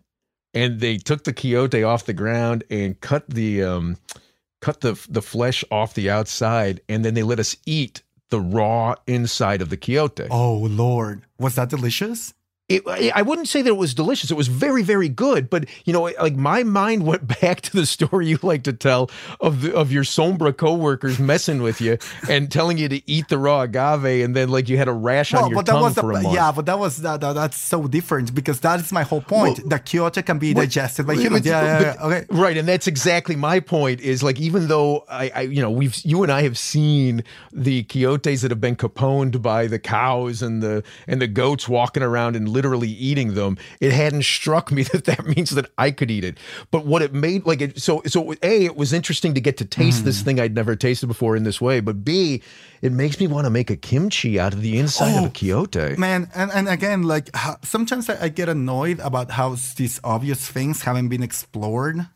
and 0.58 0.80
they 0.80 0.98
took 0.98 1.24
the 1.24 1.34
quiote 1.34 1.86
off 1.86 2.06
the 2.06 2.14
ground 2.14 2.64
and 2.70 3.00
cut 3.00 3.30
the 3.30 3.64
um, 3.64 3.98
cut 4.60 4.82
the 4.82 5.00
the 5.10 5.22
flesh 5.22 5.64
off 5.72 5.94
the 5.94 6.10
outside, 6.10 6.82
and 6.90 7.06
then 7.06 7.14
they 7.14 7.24
let 7.24 7.40
us 7.40 7.56
eat 7.66 8.02
the 8.30 8.42
raw 8.42 8.96
inside 9.06 9.62
of 9.62 9.70
the 9.70 9.78
quiote. 9.78 10.28
oh 10.32 10.56
lord 10.56 11.26
was 11.40 11.56
that 11.56 11.70
delicious 11.70 12.34
It, 12.70 12.84
I 13.16 13.22
wouldn't 13.22 13.48
say 13.48 13.62
that 13.62 13.70
it 13.70 13.78
was 13.78 13.94
delicious. 13.94 14.30
It 14.30 14.36
was 14.36 14.50
very, 14.50 14.84
very 14.84 15.08
good. 15.08 15.50
But 15.50 15.66
you 15.86 15.94
know, 15.94 16.02
like 16.20 16.36
my 16.36 16.64
mind 16.64 17.06
went 17.06 17.26
back 17.42 17.62
to 17.62 17.72
the 17.78 17.86
story 17.86 18.28
you 18.28 18.40
like 18.42 18.64
to 18.64 18.74
tell 18.74 19.10
of 19.40 19.62
the, 19.62 19.74
of 19.74 19.90
your 19.90 20.04
Sombra 20.04 20.56
coworkers 20.56 21.18
messing 21.18 21.62
with 21.62 21.80
you 21.80 21.98
and 22.30 22.52
telling 22.52 22.78
you 22.78 22.90
to 22.90 23.02
eat 23.10 23.30
the 23.30 23.38
raw 23.38 23.62
agave, 23.62 24.24
and 24.26 24.36
then 24.36 24.50
like 24.50 24.68
you 24.68 24.78
had 24.78 24.90
a 24.90 24.94
rash 24.94 25.34
on 25.34 25.50
your 25.50 25.56
but 25.60 25.66
that 25.68 25.72
tongue 25.72 25.82
was 25.84 25.96
the 25.96 26.02
for 26.02 26.12
a 26.12 26.22
month. 26.22 26.36
yeah, 26.36 26.52
but 26.52 26.66
that 26.66 26.78
was 26.78 26.98
that, 27.04 27.22
that- 27.22 27.34
that's 27.36 27.58
so 27.58 27.88
different 27.88 28.36
because 28.36 28.60
that 28.60 28.82
is 28.82 28.92
my 28.92 29.04
whole 29.04 29.22
point. 29.22 29.58
the 29.70 29.80
quiote 29.80 30.26
can 30.26 30.38
be 30.38 30.54
digested 30.54 31.08
by 31.08 31.14
humans. 31.16 31.46
Yeah, 31.46 31.62
yeah, 31.80 31.96
yeah, 32.00 32.06
okay. 32.06 32.26
Right, 32.32 32.58
and 32.58 32.68
that's 32.68 32.88
exactly 32.88 33.38
my 33.38 33.62
point. 33.62 34.02
Is 34.02 34.24
like 34.24 34.42
even 34.42 34.68
though 34.68 35.06
I, 35.10 35.32
I, 35.34 35.42
you 35.42 35.62
know, 35.62 35.72
we've 35.72 35.96
you 36.04 36.22
and 36.24 36.32
I 36.34 36.42
have 36.42 36.58
seen 36.58 37.24
the 37.54 37.84
quiotes 37.84 38.42
that 38.42 38.52
have 38.52 38.60
been 38.60 38.76
caponed 38.76 39.42
by 39.42 39.68
the 39.68 39.80
cows 39.80 40.42
and 40.42 40.62
the 40.62 40.84
and 41.08 41.22
the 41.22 41.28
goats 41.28 41.70
walking 41.70 42.04
around 42.04 42.36
and 42.36 42.57
literally 42.58 42.90
eating 42.90 43.36
them, 43.36 43.58
it 43.80 43.92
hadn't 43.92 44.24
struck 44.24 44.72
me 44.72 44.84
that 44.92 45.06
that 45.06 45.26
means 45.26 45.52
that 45.52 45.70
I 45.78 45.92
could 45.92 46.10
eat 46.10 46.24
it. 46.24 46.38
But 46.72 46.86
what 46.86 47.02
it 47.02 47.14
made 47.14 47.46
like 47.46 47.62
it 47.62 47.80
so 47.80 48.02
so 48.08 48.34
a 48.42 48.66
it 48.66 48.76
was 48.76 48.94
interesting 48.94 49.34
to 49.36 49.42
get 49.42 49.58
to 49.58 49.66
taste 49.66 50.06
this 50.06 50.20
hmm. 50.20 50.26
thing 50.26 50.40
I'd 50.40 50.56
never 50.56 50.76
tasted 50.76 51.08
before 51.08 51.36
in 51.36 51.44
this 51.44 51.62
way. 51.62 51.80
But 51.80 52.04
b 52.04 52.42
it 52.82 52.92
makes 52.92 53.20
me 53.20 53.28
want 53.28 53.46
to 53.46 53.50
make 53.50 53.70
a 53.70 53.76
kimchi 53.76 54.40
out 54.40 54.54
of 54.54 54.62
the 54.62 54.78
inside 54.78 55.18
of 55.18 55.26
a 55.26 55.28
Oh, 55.28 55.30
quiote. 55.30 55.98
Man, 55.98 56.30
and, 56.36 56.52
and 56.52 56.70
again, 56.70 57.04
like 57.04 57.30
sometimes 57.64 58.10
I, 58.10 58.26
I 58.26 58.30
get 58.30 58.50
annoyed 58.50 59.00
about 59.00 59.32
how 59.32 59.56
these 59.76 60.00
obvious 60.04 60.48
things 60.48 60.84
haven't 60.84 61.10
been 61.10 61.24
explored. 61.24 62.08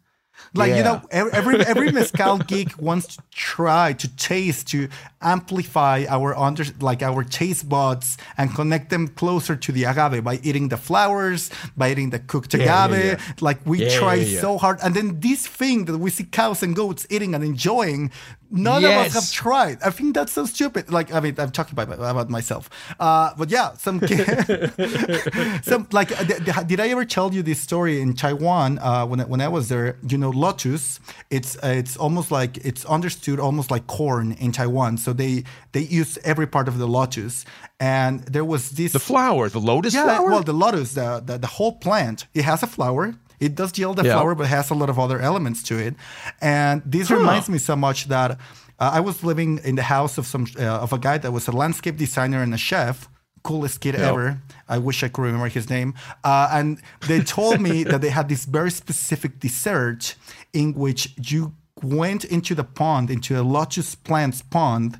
Like 0.53 0.75
you 0.75 0.83
know, 0.83 1.01
every 1.11 1.59
every, 1.65 1.91
mezcal 1.91 2.37
geek 2.39 2.77
wants 2.81 3.15
to 3.15 3.21
try 3.31 3.93
to 3.93 4.07
taste 4.17 4.67
to 4.69 4.89
amplify 5.21 6.05
our 6.09 6.37
under 6.37 6.65
like 6.79 7.01
our 7.01 7.23
taste 7.23 7.69
buds 7.69 8.17
and 8.37 8.53
connect 8.53 8.89
them 8.89 9.07
closer 9.07 9.55
to 9.55 9.71
the 9.71 9.83
agave 9.85 10.23
by 10.23 10.39
eating 10.43 10.69
the 10.69 10.77
flowers, 10.77 11.49
by 11.77 11.91
eating 11.91 12.09
the 12.09 12.19
cooked 12.19 12.53
Yeah, 12.53 12.63
agave. 12.85 12.97
yeah, 13.05 13.11
yeah. 13.11 13.33
Like 13.39 13.59
we 13.65 13.83
Yeah, 13.85 13.99
try 13.99 14.15
yeah, 14.15 14.25
yeah. 14.25 14.41
so 14.41 14.57
hard, 14.57 14.79
and 14.83 14.93
then 14.95 15.19
this 15.19 15.47
thing 15.47 15.85
that 15.85 15.97
we 15.97 16.09
see 16.09 16.25
cows 16.25 16.63
and 16.63 16.75
goats 16.75 17.05
eating 17.09 17.33
and 17.35 17.43
enjoying, 17.43 18.11
none 18.51 18.83
of 18.83 18.91
us 18.91 19.13
have 19.13 19.31
tried. 19.31 19.81
I 19.81 19.89
think 19.89 20.13
that's 20.15 20.33
so 20.33 20.45
stupid. 20.45 20.91
Like, 20.91 21.13
I 21.13 21.19
mean, 21.19 21.35
I'm 21.37 21.51
talking 21.51 21.73
about, 21.77 21.93
about 21.93 22.29
myself. 22.29 22.69
Uh, 22.99 23.31
but 23.37 23.49
yeah, 23.49 23.73
some, 23.73 23.99
some 25.63 25.87
like, 25.91 26.11
uh, 26.19 26.63
did 26.63 26.79
I 26.79 26.89
ever 26.89 27.05
tell 27.05 27.33
you 27.33 27.41
this 27.43 27.59
story 27.59 28.01
in 28.01 28.13
Taiwan 28.13 28.79
uh, 28.79 29.05
when 29.05 29.21
I, 29.21 29.25
when 29.25 29.41
I 29.41 29.47
was 29.47 29.69
there? 29.69 29.97
You 30.07 30.17
know, 30.17 30.29
lotus. 30.29 30.99
It's 31.29 31.55
uh, 31.57 31.67
it's 31.67 31.97
almost 31.97 32.31
like 32.31 32.57
it's 32.57 32.85
understood 32.85 33.39
almost 33.39 33.71
like 33.71 33.87
corn 33.87 34.33
in 34.33 34.51
Taiwan. 34.51 34.97
So 34.97 35.13
they 35.13 35.43
they 35.71 35.81
use 35.81 36.17
every 36.23 36.47
part 36.47 36.67
of 36.67 36.77
the 36.77 36.87
lotus, 36.87 37.45
and 37.79 38.21
there 38.23 38.45
was 38.45 38.71
this 38.71 38.93
The 38.93 38.99
flower, 38.99 39.49
the 39.49 39.59
lotus 39.59 39.93
yeah, 39.93 40.03
flower. 40.05 40.29
well, 40.29 40.43
the 40.43 40.53
lotus, 40.53 40.93
the, 40.93 41.21
the 41.25 41.37
the 41.37 41.47
whole 41.47 41.73
plant, 41.73 42.27
it 42.33 42.43
has 42.43 42.63
a 42.63 42.67
flower. 42.67 43.15
It 43.41 43.55
does 43.55 43.77
yield 43.77 43.99
a 43.99 44.03
Yeah. 44.03 44.13
flower, 44.13 44.35
but 44.35 44.47
has 44.47 44.69
a 44.71 44.73
lot 44.75 44.89
of 44.89 44.97
other 44.97 45.19
elements 45.19 45.61
to 45.63 45.75
it. 45.87 45.95
And 46.41 46.81
this 46.85 47.09
reminds 47.11 47.49
me 47.49 47.57
so 47.57 47.75
much 47.75 48.07
that 48.07 48.31
uh, 48.31 48.91
I 48.97 48.99
was 48.99 49.23
living 49.23 49.59
in 49.63 49.75
the 49.75 49.83
house 49.95 50.17
of 50.19 50.25
some 50.27 50.45
uh, 50.57 50.63
of 50.85 50.93
a 50.93 50.97
guy 50.97 51.17
that 51.17 51.31
was 51.33 51.47
a 51.47 51.51
landscape 51.51 51.97
designer 51.97 52.41
and 52.43 52.53
a 52.53 52.57
chef. 52.57 53.09
Coolest 53.43 53.79
kid 53.81 53.95
ever. 53.95 54.39
I 54.69 54.77
wish 54.77 55.03
I 55.03 55.07
could 55.09 55.23
remember 55.23 55.49
his 55.49 55.67
name. 55.69 55.93
Uh, 56.23 56.47
and 56.57 56.79
they 57.07 57.21
told 57.21 57.59
me 57.59 57.83
that 57.91 57.99
they 58.01 58.09
had 58.11 58.29
this 58.29 58.45
very 58.45 58.69
specific 58.71 59.39
dessert 59.39 60.15
in 60.53 60.73
which 60.75 61.01
you 61.31 61.53
went 61.81 62.23
into 62.25 62.53
the 62.53 62.63
pond, 62.63 63.09
into 63.09 63.31
a 63.39 63.41
lotus 63.41 63.95
plant's 63.95 64.41
pond, 64.43 64.99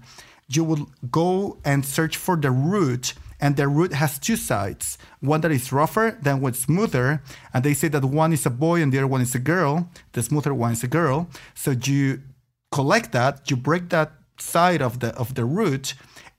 you 0.56 0.64
would 0.64 0.84
go 1.12 1.58
and 1.64 1.86
search 1.86 2.18
for 2.18 2.36
the 2.36 2.50
root 2.50 3.14
and 3.42 3.56
the 3.56 3.68
root 3.68 3.94
has 3.94 4.20
two 4.20 4.36
sides 4.36 4.98
one 5.20 5.42
that 5.42 5.52
is 5.52 5.72
rougher 5.72 6.18
than 6.22 6.42
what's 6.42 6.60
smoother 6.60 7.22
and 7.54 7.64
they 7.64 7.74
say 7.74 7.88
that 7.88 8.06
one 8.06 8.32
is 8.32 8.46
a 8.46 8.50
boy 8.50 8.82
and 8.82 8.94
the 8.94 8.98
other 9.00 9.08
one 9.08 9.22
is 9.22 9.36
a 9.36 9.40
girl 9.40 9.90
the 10.14 10.24
smoother 10.24 10.54
one 10.54 10.74
is 10.74 10.84
a 10.84 10.88
girl. 10.88 11.30
So 11.54 11.72
you 11.72 12.22
collect 12.72 13.12
that 13.12 13.50
you 13.50 13.58
break 13.58 13.90
that 13.90 14.12
side 14.40 14.82
of 14.82 15.00
the 15.00 15.10
of 15.16 15.36
the 15.36 15.46
root 15.46 15.94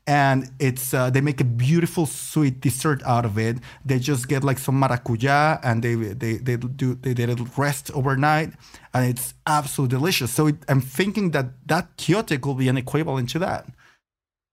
and 0.06 0.50
it's 0.58 0.92
uh, 0.92 1.10
they 1.10 1.20
make 1.20 1.40
a 1.40 1.44
beautiful 1.44 2.06
sweet 2.06 2.60
dessert 2.60 3.00
out 3.04 3.24
of 3.24 3.38
it. 3.38 3.58
They 3.84 4.00
just 4.00 4.26
get 4.26 4.42
like 4.42 4.58
some 4.58 4.80
maracuja 4.80 5.60
and 5.62 5.82
they 5.82 5.94
they 5.94 6.38
they 6.38 6.56
do 6.56 6.94
they 6.94 7.22
it 7.22 7.56
rest 7.56 7.90
overnight 7.94 8.50
and 8.92 9.08
it's 9.08 9.34
absolutely 9.46 9.96
delicious. 9.96 10.32
So 10.32 10.48
it, 10.48 10.56
i'm 10.68 10.80
thinking 10.80 11.30
that 11.32 11.46
that 11.66 11.96
quiote 11.96 12.40
could 12.40 12.58
be 12.58 12.68
an 12.68 12.76
equivalent 12.76 13.28
to 13.30 13.38
that 13.40 13.66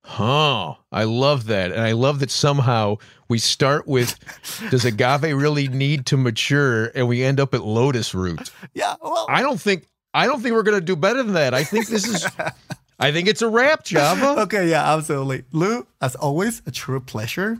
Huh. 0.03 0.75
I 0.91 1.03
love 1.03 1.45
that. 1.47 1.71
And 1.71 1.81
I 1.81 1.91
love 1.91 2.19
that 2.19 2.31
somehow 2.31 2.97
we 3.27 3.37
start 3.37 3.87
with 3.87 4.17
does 4.71 4.85
agave 4.85 5.21
really 5.35 5.67
need 5.67 6.05
to 6.07 6.17
mature 6.17 6.87
and 6.95 7.07
we 7.07 7.23
end 7.23 7.39
up 7.39 7.53
at 7.53 7.63
lotus 7.63 8.13
root. 8.15 8.51
yeah 8.73 8.95
well 9.01 9.25
I 9.29 9.41
don't 9.41 9.59
think 9.61 9.85
I 10.13 10.25
don't 10.25 10.41
think 10.41 10.55
we're 10.55 10.63
gonna 10.63 10.81
do 10.81 10.95
better 10.95 11.21
than 11.21 11.33
that. 11.33 11.53
I 11.53 11.63
think 11.63 11.87
this 11.87 12.07
is 12.07 12.25
I 12.99 13.11
think 13.13 13.27
it's 13.29 13.41
a 13.41 13.47
wrap, 13.47 13.85
Chava. 13.85 14.39
Okay, 14.39 14.69
yeah, 14.69 14.93
absolutely. 14.93 15.45
Lou, 15.53 15.87
as 16.01 16.15
always, 16.15 16.61
a 16.65 16.71
true 16.71 16.99
pleasure. 16.99 17.57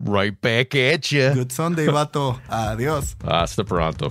Right 0.00 0.38
back 0.40 0.74
at 0.74 1.12
you. 1.12 1.32
Good 1.32 1.52
Sunday, 1.52 1.86
vato. 1.86 2.40
Adios. 2.50 3.14
Hasta 3.24 3.62
pronto. 3.64 4.10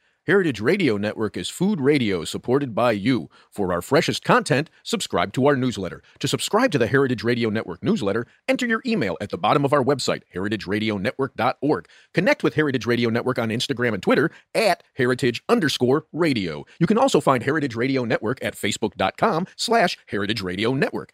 Heritage 0.27 0.61
Radio 0.61 0.97
Network 0.97 1.35
is 1.35 1.49
food 1.49 1.81
radio 1.81 2.23
supported 2.23 2.75
by 2.75 2.91
you. 2.91 3.27
For 3.49 3.73
our 3.73 3.81
freshest 3.81 4.23
content, 4.23 4.69
subscribe 4.83 5.33
to 5.33 5.47
our 5.47 5.55
newsletter. 5.55 6.03
To 6.19 6.27
subscribe 6.27 6.71
to 6.73 6.77
the 6.77 6.85
Heritage 6.85 7.23
Radio 7.23 7.49
Network 7.49 7.81
newsletter, 7.83 8.27
enter 8.47 8.67
your 8.67 8.83
email 8.85 9.17
at 9.19 9.31
the 9.31 9.37
bottom 9.39 9.65
of 9.65 9.73
our 9.73 9.83
website, 9.83 10.21
heritageradionetwork.org. 10.31 11.87
Connect 12.13 12.43
with 12.43 12.53
Heritage 12.53 12.85
Radio 12.85 13.09
Network 13.09 13.39
on 13.39 13.49
Instagram 13.49 13.95
and 13.95 14.03
Twitter 14.03 14.29
at 14.53 14.83
heritage 14.93 15.41
underscore 15.49 16.05
radio. 16.13 16.65
You 16.77 16.85
can 16.85 16.99
also 16.99 17.19
find 17.19 17.41
Heritage 17.41 17.75
Radio 17.75 18.05
Network 18.05 18.37
at 18.43 18.55
facebook.com 18.55 19.47
slash 19.55 19.97
heritage 20.05 20.43
radio 20.43 20.75
network. 20.75 21.13